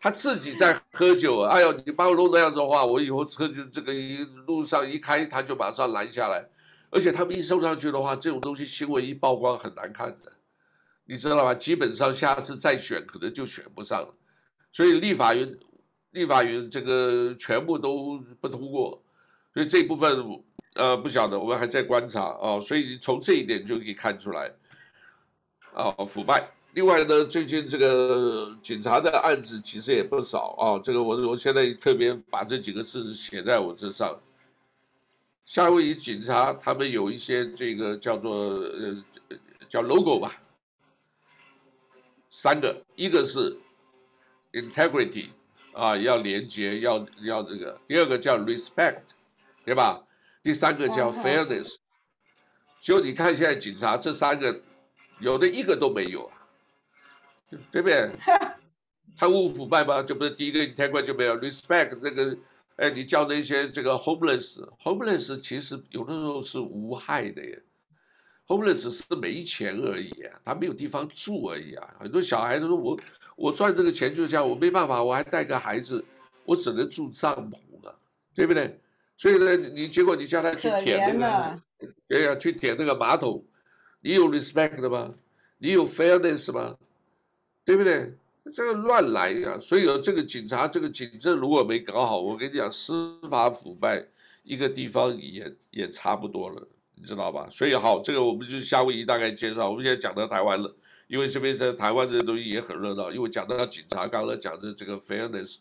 [0.06, 6.48] 他自己在喝酒，哎呦，你把我弄那样的话，我以后车就这个一路上一开，他就马上拦下来。
[6.92, 10.32] 而且他们一送上去的话，这种东西新闻一曝光很难看的，
[11.06, 11.56] 你知道吧？
[11.56, 14.14] 基本上下次再选可能就选不上了。
[14.72, 15.58] 所以立法院，
[16.12, 19.02] 立法院这个全部都不通过。
[19.56, 20.24] 所以这部分
[20.76, 22.60] 呃不晓得，我们还在观察啊。
[22.60, 24.54] 所以从这一点就可以看出来，
[25.74, 26.52] 啊，腐败。
[26.76, 30.78] 另外呢，最近这个警察的案子其实也不少啊。
[30.84, 34.20] 这个我我现在特别把这几个字写在我这上。
[35.46, 39.04] 夏威夷警察他们有一些这个叫做呃
[39.70, 40.36] 叫 logo 吧，
[42.30, 43.56] 三个，一个是
[44.52, 45.28] integrity
[45.72, 49.00] 啊，要廉洁，要要这个；第二个叫 respect，
[49.64, 50.04] 对吧？
[50.44, 51.76] 第三个叫 fairness。
[52.82, 54.62] 就你看现在警察这三个，
[55.22, 56.36] 有的一个都没有啊，
[57.72, 58.10] 对不对？
[59.18, 60.04] 贪污腐败吗？
[60.04, 62.38] 就不是第一个，你太快就没有 respect 那个，
[62.76, 67.64] 哎，你叫那些这个 homeless，homeless 其实有的时候是无害的耶
[68.48, 71.96] ，homeless 是没钱而已啊，他没有地方住而已啊。
[72.00, 73.00] 很多小孩都说我
[73.38, 76.04] 我赚这个钱就这样，我没办法，我还带个孩子，
[76.46, 77.96] 我只能住帐篷啊，
[78.36, 78.78] 对不对？
[79.16, 83.46] 所以呢，你结果你叫他去舔那个，对呀，去舔那个马桶，
[84.02, 85.14] 你有 respect 的吗？
[85.58, 86.76] 你有 fairness 吗？
[87.66, 88.14] 对不对？
[88.54, 89.58] 这个乱来呀！
[89.60, 94.06] 所以有这个警察，这个警政如果没搞好，我跟你讲，司法腐败
[94.44, 97.50] 一个地方也也差不多了，你知道吧？
[97.52, 99.68] 所以好，这个我们就夏威夷大概介绍。
[99.68, 100.72] 我们现在讲到台湾了，
[101.08, 103.12] 因为这边在台湾这东西也很热闹。
[103.12, 105.58] 因为讲到警察，刚才讲的这个 fairness，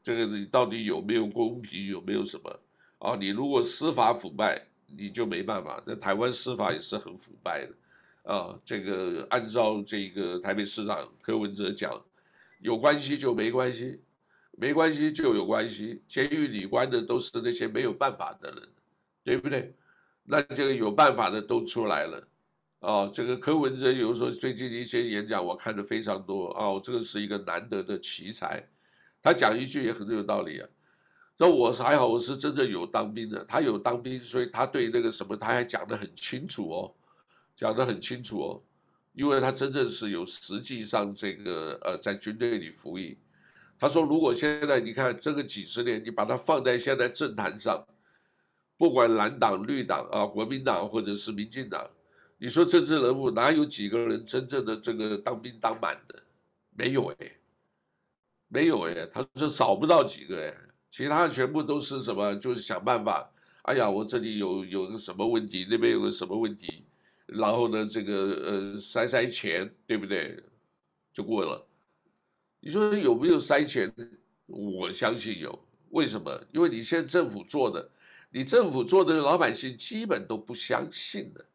[0.00, 2.60] 这个你到底有没有公平，有没有什么
[2.98, 3.16] 啊？
[3.16, 5.82] 你如果司法腐败，你就没办法。
[5.84, 7.72] 那台湾司法也是很腐败的
[8.30, 8.58] 啊。
[8.64, 12.00] 这个按照这个台北市长柯文哲讲。
[12.62, 14.02] 有关系就没关系，
[14.50, 16.02] 没关系就有关系。
[16.06, 18.68] 监狱里关的都是那些没有办法的人，
[19.24, 19.74] 对不对？
[20.24, 22.28] 那这个有办法的都出来了，
[22.80, 28.62] 哦，这个柯文哲有时候最近一些演讲我看的非常多，哦，这个是一个难得的奇才，
[29.22, 30.68] 他讲一句也很有道理啊。
[31.38, 36.94] 那我还好，我是真的有当兵的，他有当兵，所以他对那个什么他还讲得很清楚哦，
[37.60, 38.62] 讲得很清楚哦。
[39.12, 43.18] 因为他真正是有实际上这个呃在军队里服役，
[43.78, 47.84] 他说如果现在你看这个几十年，你把它放在现在政坛上，
[48.78, 51.90] 不管蓝党、绿党啊、国民党或者是民进党，
[52.38, 56.22] 你说政治人物哪有几个人真正的这个当兵当满的？
[56.70, 57.32] 没有哎，
[58.48, 60.56] 没有哎，他说少不到几个哎，
[60.88, 62.34] 其他全部都是什么？
[62.36, 63.28] 就是想办法，
[63.62, 66.84] 哎呀，我这里有有个什么问题，那边有个什么问题。
[67.32, 68.14] 然后呢，这个
[68.44, 70.42] 呃塞塞钱，对不对？
[71.12, 71.66] 就过了。
[72.60, 73.92] 你说有没有塞钱？
[74.46, 75.58] 我相信有。
[75.90, 76.44] 为什么？
[76.52, 77.90] 因为你现在政府做的，
[78.30, 81.46] 你政府做的老百姓基本都不相信的。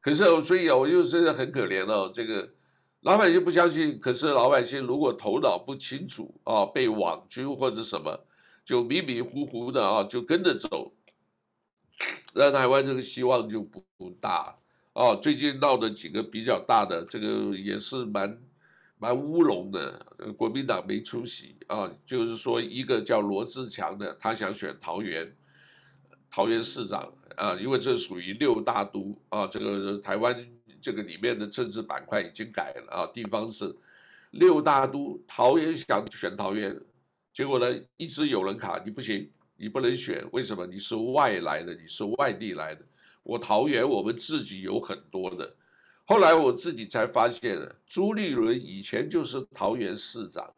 [0.00, 2.10] 可是所以啊，我就真的很可怜哦。
[2.12, 2.48] 这个
[3.00, 8.24] 老百姓不相信，可是老百姓如果头脑不清楚啊，被网军或者什么，
[8.64, 10.92] 就迷迷糊糊的啊，就跟着走，
[12.34, 14.56] 那台湾这个希望就不大。
[14.98, 18.36] 哦，最近闹的几个比较大的，这个也是蛮
[18.98, 20.04] 蛮乌龙的。
[20.36, 25.32] 国民党没出息啊，就是说一个叫罗志强的，他想选桃园
[26.28, 30.44] 桃园市长啊，因为这属于六大都啊，这个台湾
[30.80, 33.72] 这个里面的政治板块已经改了啊，地方是
[34.32, 36.76] 六大都，桃园想选桃园，
[37.32, 40.66] 结果呢一直有人卡，你不行，你不能选，为什么？
[40.66, 42.84] 你是外来的，你是外地来的。
[43.28, 45.54] 我桃园我们自己有很多的，
[46.06, 50.54] 后来我自己才发现，朱立伦以前就是桃园市长，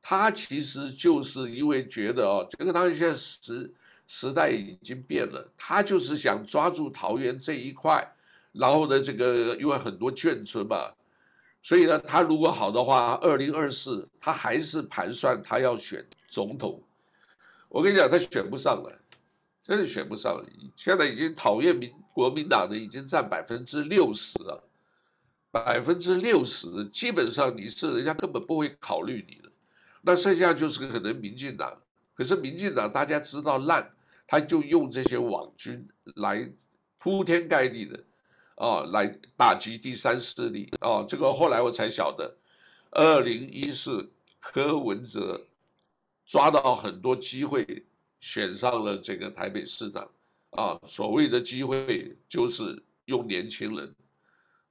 [0.00, 3.70] 他其实就是因为觉得哦，这个当然现在时
[4.06, 8.10] 时代已经变了，他就是想抓住桃园这一块，
[8.52, 10.90] 然后呢，这个因为很多眷村嘛，
[11.60, 16.82] 所以呢，他如果好的话，二零二四他还是盘算他要选总统，
[17.68, 19.02] 我跟你讲，他选不上了。
[19.62, 20.46] 真的选不上了，
[20.76, 24.64] 现在已经讨厌民国民党的已经占百分之六十了，
[25.50, 29.52] 百分之六十，基本上你是人家根本不会考虑你的，
[30.00, 31.78] 那剩下就是可能民进党，
[32.14, 33.92] 可是民进党大家知道烂，
[34.26, 36.50] 他就用这些网军来
[36.96, 38.02] 铺天盖地的，
[38.54, 39.06] 啊，来
[39.36, 42.34] 打击第三势力啊，这个后来我才晓得，
[42.92, 44.10] 二零一四
[44.40, 45.46] 柯文哲
[46.24, 47.84] 抓到很多机会。
[48.18, 50.10] 选上了这个台北市长，
[50.56, 53.94] 啊，所谓的机会就是用年轻人，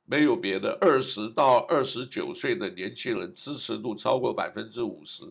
[0.04, 5.24] 没有别的，二十到二十九岁的年轻人支持度超过百分之五十，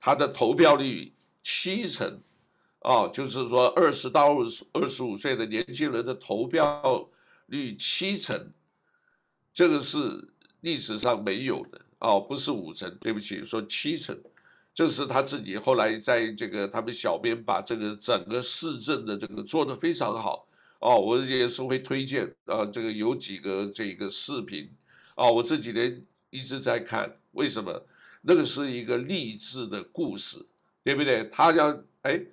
[0.00, 1.12] 他的投票率
[1.42, 2.20] 七成，
[2.80, 7.08] 啊，就是说二十到二十二十五岁的年轻人的投票
[7.46, 8.52] 率七成，
[9.52, 14.18] 这个是历史上没有的，啊，不是五成，对不起，说七成。
[14.78, 20.46] 这是他自己后来在这个他们小编把这个整个市政的这个做得非常好
[20.78, 24.70] 哦，我也是会推荐啊，这个有几个这个视频
[25.16, 26.00] 啊，我这几年
[26.30, 27.84] 一直在看，为什么？
[28.22, 30.46] 那个是一个励志的故事，
[30.84, 31.24] 对不对？
[31.24, 32.24] 他要哎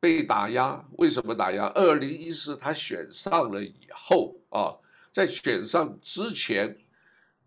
[0.00, 1.66] 被打压，为什么打压？
[1.66, 4.74] 二零一四他选上了以后啊，
[5.12, 6.76] 在选上之前，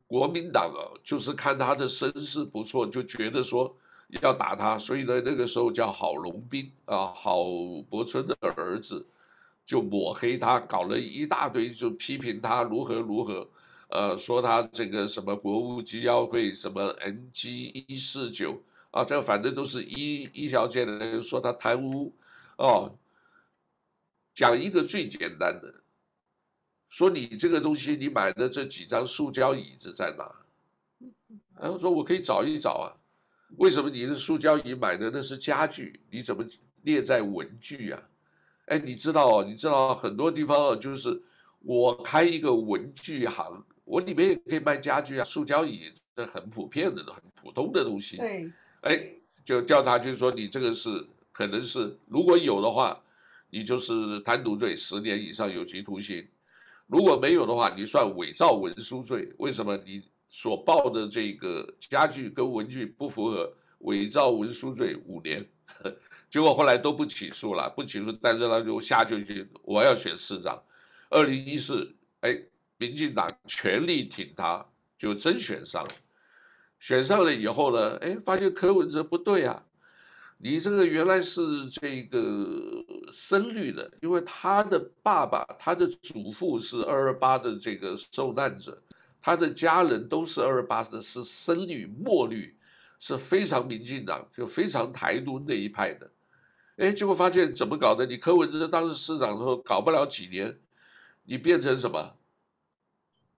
[0.07, 3.75] 国民党啊就是看他的身世不错，就觉得说。
[4.21, 7.43] 要打他，所以呢，那个时候叫郝龙斌啊，郝
[7.89, 9.05] 柏村的儿子，
[9.65, 13.49] 就抹黑他，搞了一大堆，就批评他如何如何，
[13.89, 22.13] 呃，说他这个什么国务机要会什么 NG 一四九啊，这反正都是一一条街的人说他贪污
[22.57, 22.95] 哦。
[24.33, 25.73] 讲一个最简单的，
[26.89, 30.29] 说你这个东西你买的这几张塑胶椅子在哪？
[31.57, 32.91] 然后说我可以找一找啊，
[33.57, 36.45] 为什么你的塑胶椅买的那是家具，你怎么
[36.83, 38.01] 列在文具啊？
[38.65, 41.21] 哎，你知道哦，你知道很多地方哦，就是
[41.59, 48.17] 我开一个文具行，我里面也可以卖家具啊，塑胶椅这很普遍的、很普通的东西。
[48.17, 49.09] 对，哎，
[49.43, 50.89] 就调查就是说你这个是
[51.31, 52.99] 可能是如果有的话，
[53.51, 56.25] 你就是贪渎罪，十年以上有期徒刑；
[56.87, 59.31] 如果没有的话，你算伪造文书罪。
[59.37, 60.03] 为什么你
[60.35, 63.53] 所报的这个家具跟文具不符合？
[63.79, 65.47] 伪造文书罪五年。
[66.29, 70.61] 结果后来都不起诉了，不起诉，但是他就下决心，我要选市长。
[71.09, 72.37] 二零一四，哎，
[72.75, 74.65] 民进党全力挺他，
[74.97, 75.87] 就真选上。
[76.79, 79.63] 选上了以后呢，哎，发现柯文哲不对啊，
[80.37, 82.83] 你这个原来是这个
[83.13, 88.81] 深绿的，因为他的爸爸、他的祖父是二二八的这个受难者，
[89.25, 92.55] 他的家人都是二二八的，是深绿、墨绿，
[92.99, 96.11] 是非常民进党，就非常台独那一派的。
[96.75, 98.05] 哎，结果发现怎么搞的？
[98.05, 100.55] 你柯文哲当时市长的时候搞不了几年，
[101.23, 102.15] 你变成什么？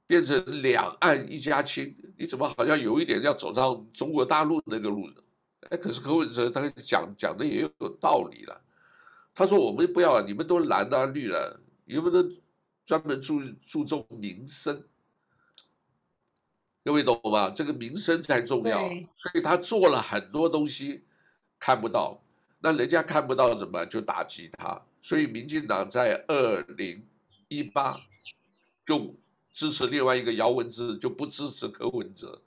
[0.05, 1.95] 变成两岸一家亲？
[2.17, 5.21] 你怎么好像有一点要走到中国大陆那个路呢？
[5.69, 8.61] 哎，可是柯文哲他讲讲的也有道理了。
[9.33, 12.29] 他说：“我们不要，你们都蓝啊绿了，你们都
[12.83, 14.83] 专门注注重民生，
[16.87, 17.49] 各位懂吗？
[17.49, 18.79] 这个民生才重要。
[19.17, 21.03] 所以他做了很多东西，
[21.59, 22.17] 看不到。”
[22.63, 27.05] 那人家看不到怎么就打击他，所以民进党在二零
[27.49, 27.99] 一八
[28.85, 29.13] 就
[29.51, 32.41] 支持另外一个姚文智，就不支持柯文哲。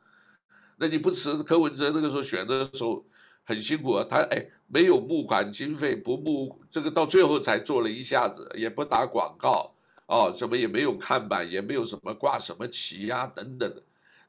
[0.78, 3.04] 那你不支持柯文哲，那个时候选的时候
[3.44, 9.74] 很辛苦啊，他哎没有募款经费，不募这个到最后才做了一下子，也不打广告
[10.06, 13.70] 哦，什么也没有看板，也没有什么挂什么旗呀、啊、等等，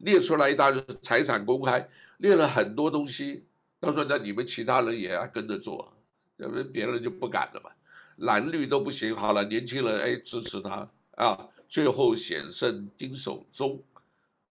[0.03, 1.87] 列出来一大堆财产公开，
[2.17, 3.45] 列了很多东西。
[3.79, 5.91] 他说：“那你们其他人也要跟着做，
[6.37, 7.71] 要不然别人就不敢了嘛。
[8.17, 13.83] 蓝绿都不行，好了，年轻人哎支持他啊，最后险胜丁守中，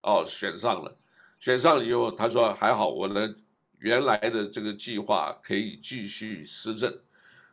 [0.03, 0.96] 哦选上了，
[1.38, 3.32] 选上以后，他说还好，我的
[3.78, 6.92] 原来的这个计划可以继续施政，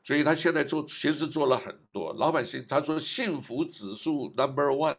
[0.01, 4.95] 所以他现在做其实做了很多，老百姓他说幸福指数 number one，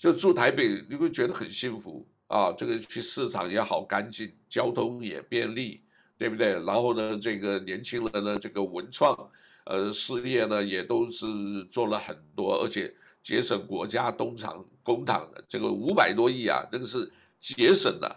[0.00, 5.82] 就住台北你会觉得很幸福。”啊，这个去市场也好干净，交通也便利，
[6.16, 6.52] 对不对？
[6.64, 9.28] 然后呢，这个年轻人的这个文创，
[9.64, 11.26] 呃，事业呢也都是
[11.64, 18.16] 做了很多，而且节省国家东厂公帑的这个五百多亿啊，这个是节省的，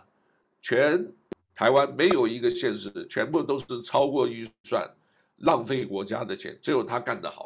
[0.61, 1.11] 全
[1.55, 4.88] 台湾没有一个县市，全部都是超过预算，
[5.38, 7.43] 浪费国家的钱，只有他干得好。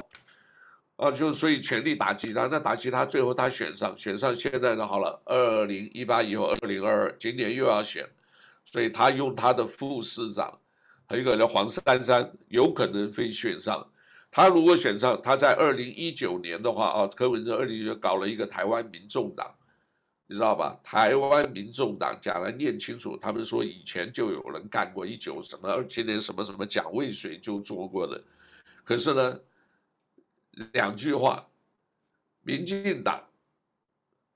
[0.97, 8.03] 啊，就所以全力打击他，那打击他，最后他选上，选上现在呢好了，二零一八以后，二零二二今年又要选，
[8.65, 10.59] 所以他用他的副市长，
[11.05, 13.87] 还有一个叫黄珊珊，有可能会选上。
[14.31, 19.53] 他如果选上，他在二零一九年的话啊，柯文哲二零一九搞了一个台湾民众党，
[20.25, 20.79] 你知道吧？
[20.83, 28.19] 台湾民众党讲来念清楚，他们说以前就有人干过，一九什么，二七年什么什么蒋渭水就做过的，
[28.83, 29.39] 可是呢？
[30.73, 31.47] 两句话，
[32.41, 33.23] 民进党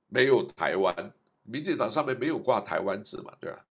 [0.08, 1.14] 没有台湾，
[1.44, 3.66] 民进党上面没有挂台湾字嘛，对吧？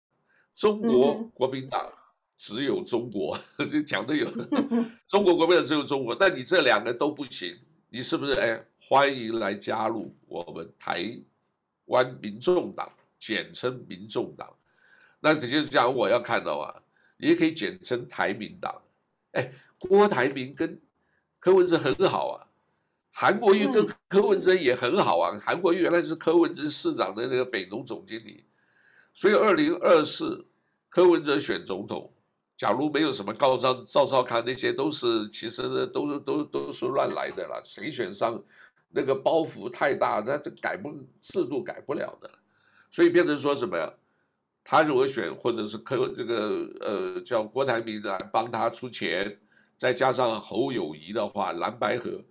[0.55, 1.91] 中国国民党
[2.37, 3.37] 只有中国，
[3.71, 4.31] 你讲的有，
[5.07, 7.57] 中国国民党只有中国，但你这两个都不行，
[7.89, 8.33] 你是不是？
[8.33, 11.19] 哎，欢迎来加入我们台
[11.85, 14.51] 湾民众党，简称民众党。
[15.19, 16.81] 那可就是讲我要看到啊，
[17.17, 18.81] 也可以简称台民党。
[19.31, 20.79] 哎，郭台铭跟。
[21.39, 22.47] 柯文哲很好啊，
[23.11, 25.37] 韩国瑜跟柯文哲也很好啊。
[25.39, 28.43] 韩国瑜原来是柯文哲市长的那个北农总经理，
[29.13, 30.45] 所以二零二四
[30.89, 32.11] 柯文哲选总统，
[32.57, 37.61] 假如没有什么高招赵少康那些都是其实呢都是都都是乱来的了。
[37.63, 38.43] 谁选上
[38.89, 42.29] 那个包袱太大，那这改不制度改不了的，
[42.91, 43.93] 所以变成说什么呀？
[44.63, 49.39] 他如果选或者是柯这个呃叫郭台铭来帮他出钱。
[49.77, 52.23] 再加上侯友谊的话，蓝白合，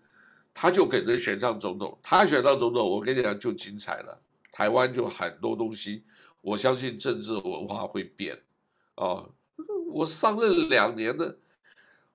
[0.53, 1.99] 他就可能选上总统。
[2.03, 4.21] 他选上总统，我跟你讲就精彩了。
[4.51, 6.03] 台湾就很多东西，
[6.41, 8.39] 我相信政治文化会变。
[8.97, 9.31] 哦，
[9.93, 11.39] 我上任两年的，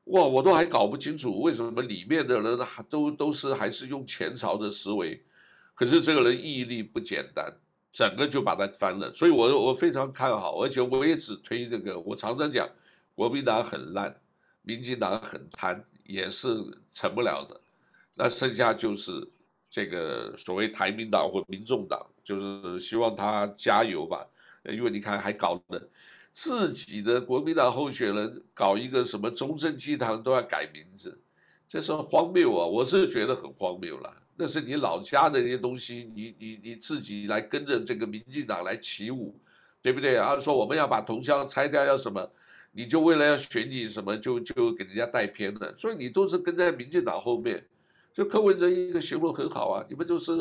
[0.05, 5.23] 哇，我都还搞不清楚为什么里面的人还都都是还是用前朝的思维，
[5.75, 7.55] 可是这个人毅力不简单，
[7.93, 9.13] 整个就把他翻了。
[9.13, 11.99] 所以，我我非常看好，而且我也只推那个。
[11.99, 12.67] 我常常讲，
[13.13, 14.19] 国民党很烂，
[14.64, 16.47] 民进党很贪，也是
[16.91, 17.59] 成不了的。
[18.16, 19.12] 那剩下就是
[19.70, 24.28] 这个所谓台民党或民众党，就是希望他加油吧。
[24.66, 25.89] 因为你看，还搞的。
[26.32, 31.20] 自己的国民党候选人搞一个什么中正纪堂都要改名字，
[31.68, 32.66] 这是荒谬啊！
[32.66, 34.16] 我是觉得很荒谬了。
[34.38, 39.38] 那是你老家的那些东西，你你你自己来跟着这个民进党来起舞，
[39.82, 40.16] 对不对？
[40.16, 42.32] 啊，说我们要把铜像拆掉，要什么？
[42.72, 45.76] 你就为了要选举什么，就就给人家带偏了。
[45.78, 47.65] 所以你都是跟在民进党后面。
[48.13, 50.32] 就柯文哲一个形容很好啊，你们都是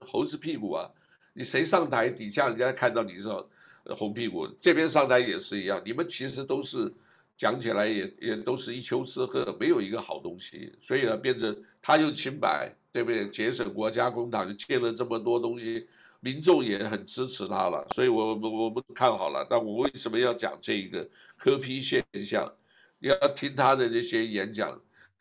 [0.00, 0.88] 猴子屁股啊！
[1.34, 3.48] 你谁上台，底下人家看到你说。
[3.96, 6.92] 红屁股这边上台也是一样，你们其实都是
[7.38, 13.26] 讲起来也也都是一丘之貉，没有一个好东西，所以呢，变成他又清白，对不对？
[13.30, 15.86] 节省国家公帑，就欠了这么多东西，
[16.20, 19.46] 民众也很支持他了，所以我我我们看好了。
[19.48, 22.52] 但我为什么要讲这个柯 P 现象？
[22.98, 24.80] 你要听他的那些演讲，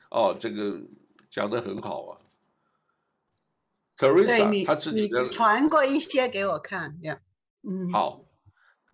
[0.10, 0.82] 哦，这个
[1.30, 2.18] 讲得很好啊。
[3.98, 7.20] Teresa，他自己的传过一些给我看，呀，
[7.64, 8.24] 嗯，好。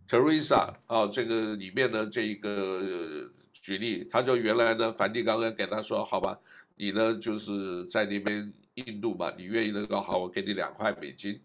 [0.06, 6.38] Teresa 哦，这个里面的这一个、呃、举例，他就原来呢，梵蒂冈跟给他说，好吧，
[6.76, 11.40] 你呢就是在那边印度嘛，你愿意那个好，我给你两块美金，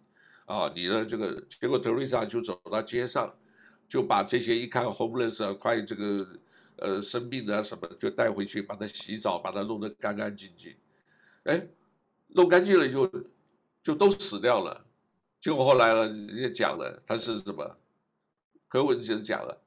[0.49, 3.33] 啊，你的这个结果德瑞莎就走到街上，
[3.87, 6.27] 就把这些一看 homeless 啊，快这个
[6.77, 10.75] 呃生病啊什么，就带回去，把它洗澡，把它弄得干干净净，
[11.45, 11.69] 哎，
[12.29, 13.25] 弄干净了就
[13.83, 14.87] 就都死掉了，
[15.39, 17.77] 结果后来呢，人家讲了他是什么？
[18.69, 19.63] 柯文哲讲了，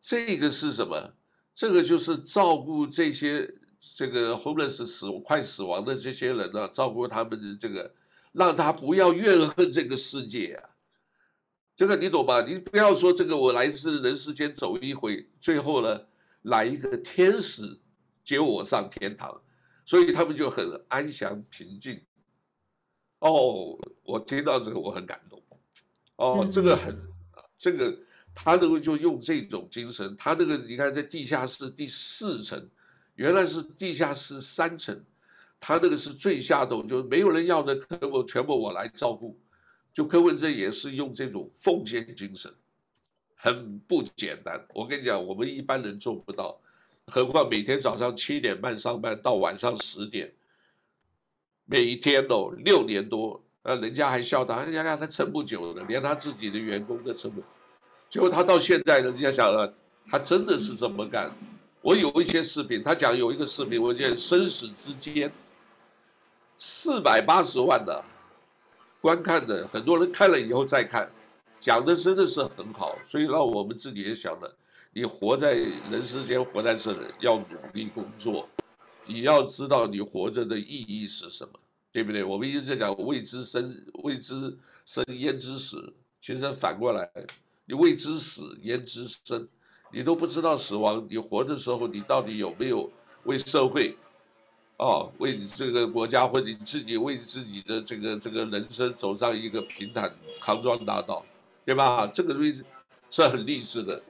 [0.00, 1.12] 这个是什么？
[1.52, 3.52] 这个就是照顾这些
[3.96, 7.92] 这个 homeless 死快死亡的这些人呢、照顾他们的这个，
[8.34, 10.68] 让他不要怨恨这个世界啊。
[11.74, 12.42] 这个你懂吧？
[12.42, 15.98] 你不要说这个我来自人世间走一回，最后呢
[16.42, 17.80] 来一个天使
[18.22, 19.40] 接我上天堂，
[19.86, 21.98] 所以他们就很安详平静。
[23.20, 25.42] 哦，我听到这个我很感动。
[26.16, 26.94] 哦，这个很
[27.56, 27.98] 这个。
[28.36, 32.68] 他能够就用这种精神，他那个你看在地下室第四层，
[33.14, 35.04] 原来是地下室三层，
[35.66, 39.34] 他那个是最下头，就是没有人要的，全部全部我来照顾。
[39.94, 42.52] 就柯文哲也是用这种奉献精神，
[43.34, 44.62] 很不简单。
[44.74, 46.60] 我跟你讲，我们一般人做不到，
[47.06, 50.30] 何况每天早上七点半上班到晚上十点，
[51.64, 57.42] 每一天哦六年多，呃，人家还笑他，人家看他撑不久的，连他自己的员工都撑不。
[58.10, 59.74] 结果他到现在，人家想了，
[60.08, 61.34] 他真的是这么干。
[61.80, 65.32] 我有一些视频，他讲有一个视频，我觉得生死之间，
[66.56, 68.04] 四百八十万的
[69.00, 71.10] 观看的，很多人看了以后再看，
[71.60, 72.96] 讲的真的是很好。
[73.04, 74.56] 所以让我们自己也想了，
[74.92, 75.54] 你活在
[75.90, 78.48] 人世间，活在这里，要努力工作，
[79.06, 81.52] 你要知道你活着的意义是什么，
[81.92, 82.24] 对不对？
[82.24, 87.10] 我们一直在讲未知生，未知生焉知死，其实反过来。
[87.66, 89.48] 你未知死焉知生，
[89.90, 91.06] 你都不知道死亡。
[91.08, 92.90] 你活的时候，你到底有没有
[93.24, 93.96] 为社会，
[94.76, 101.24] 哦，为你这个国家或者你自己为自己的这个这个人生走上一个平坦康庄大道，
[101.64, 102.06] 对吧？
[102.06, 102.62] 这个东西
[103.08, 104.02] 是很励志的。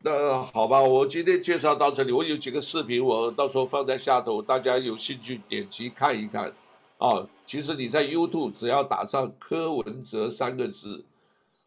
[0.00, 2.12] 那好吧，我今天介绍到这里。
[2.12, 6.52] 我有几个视频，我到时候放在下头，大家有兴趣点击看一看。
[6.98, 11.04] 啊，其实你在 YouTube 只要打上柯文哲三个字，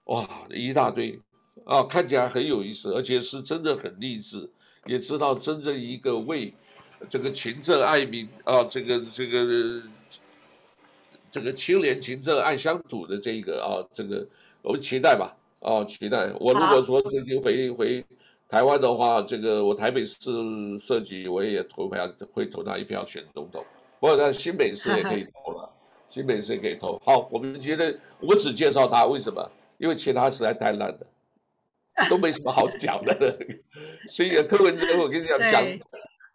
[0.05, 1.19] 哇，一大堆。
[1.65, 4.49] 啊，看起来很有意思，而且是真的很励志，
[4.85, 6.53] 也知道真正一个为
[7.07, 9.81] 这个勤政爱民啊，这个这个
[11.31, 14.27] 这个清廉勤政爱乡土的这个啊，这个
[14.61, 16.31] 我们期待吧，啊，期待。
[16.39, 18.05] 我如果说最近回回
[18.47, 20.17] 台湾的话，这个我台北市
[20.79, 23.63] 设计我也投票，会投他一票选总统。
[23.99, 25.69] 不过在新北市也可以投了，
[26.07, 27.01] 新北市也可以投。
[27.05, 29.51] 好，我们觉得我只介绍他，为什么？
[29.77, 31.07] 因为其他实在太烂了。
[32.09, 33.37] 都没什么好讲的，
[34.07, 35.61] 所以柯文哲，我跟你讲讲，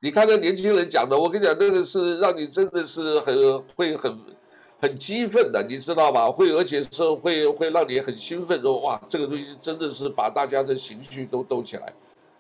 [0.05, 4.15] 你看那年轻人讲的，我跟你讲，那个是让你真的是很会很
[4.79, 6.31] 很激愤的，你知道吧？
[6.31, 11.91] 会而且是会会让你很兴奋，说哇，这个东西真的是把大家的情绪都逗起来，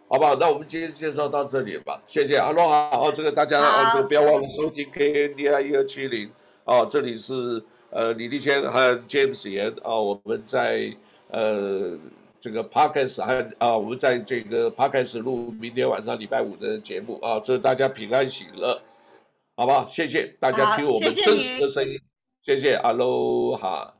[0.08, 0.34] 好不好？
[0.34, 2.90] 那我们今天介绍到这里吧，谢谢阿诺啊。
[2.92, 6.30] 哦，这个大家啊，不要忘了收听 KNDI 一二七零，
[6.64, 10.94] 哦，这里是呃李立谦和 James 严啊，我们在
[11.30, 11.98] 呃。
[12.44, 18.82] 这个 Podcast 还啊，我们在这个 Podcast 录明天晚上礼拜五的节目啊，祝大家平安喜乐，
[19.56, 19.86] 好不好？
[19.88, 21.98] 谢谢大家听我们真实的声音，
[22.42, 23.94] 谢谢，Hello，哈，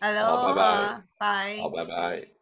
[0.00, 2.35] 阿罗，拜拜，拜，好，拜拜。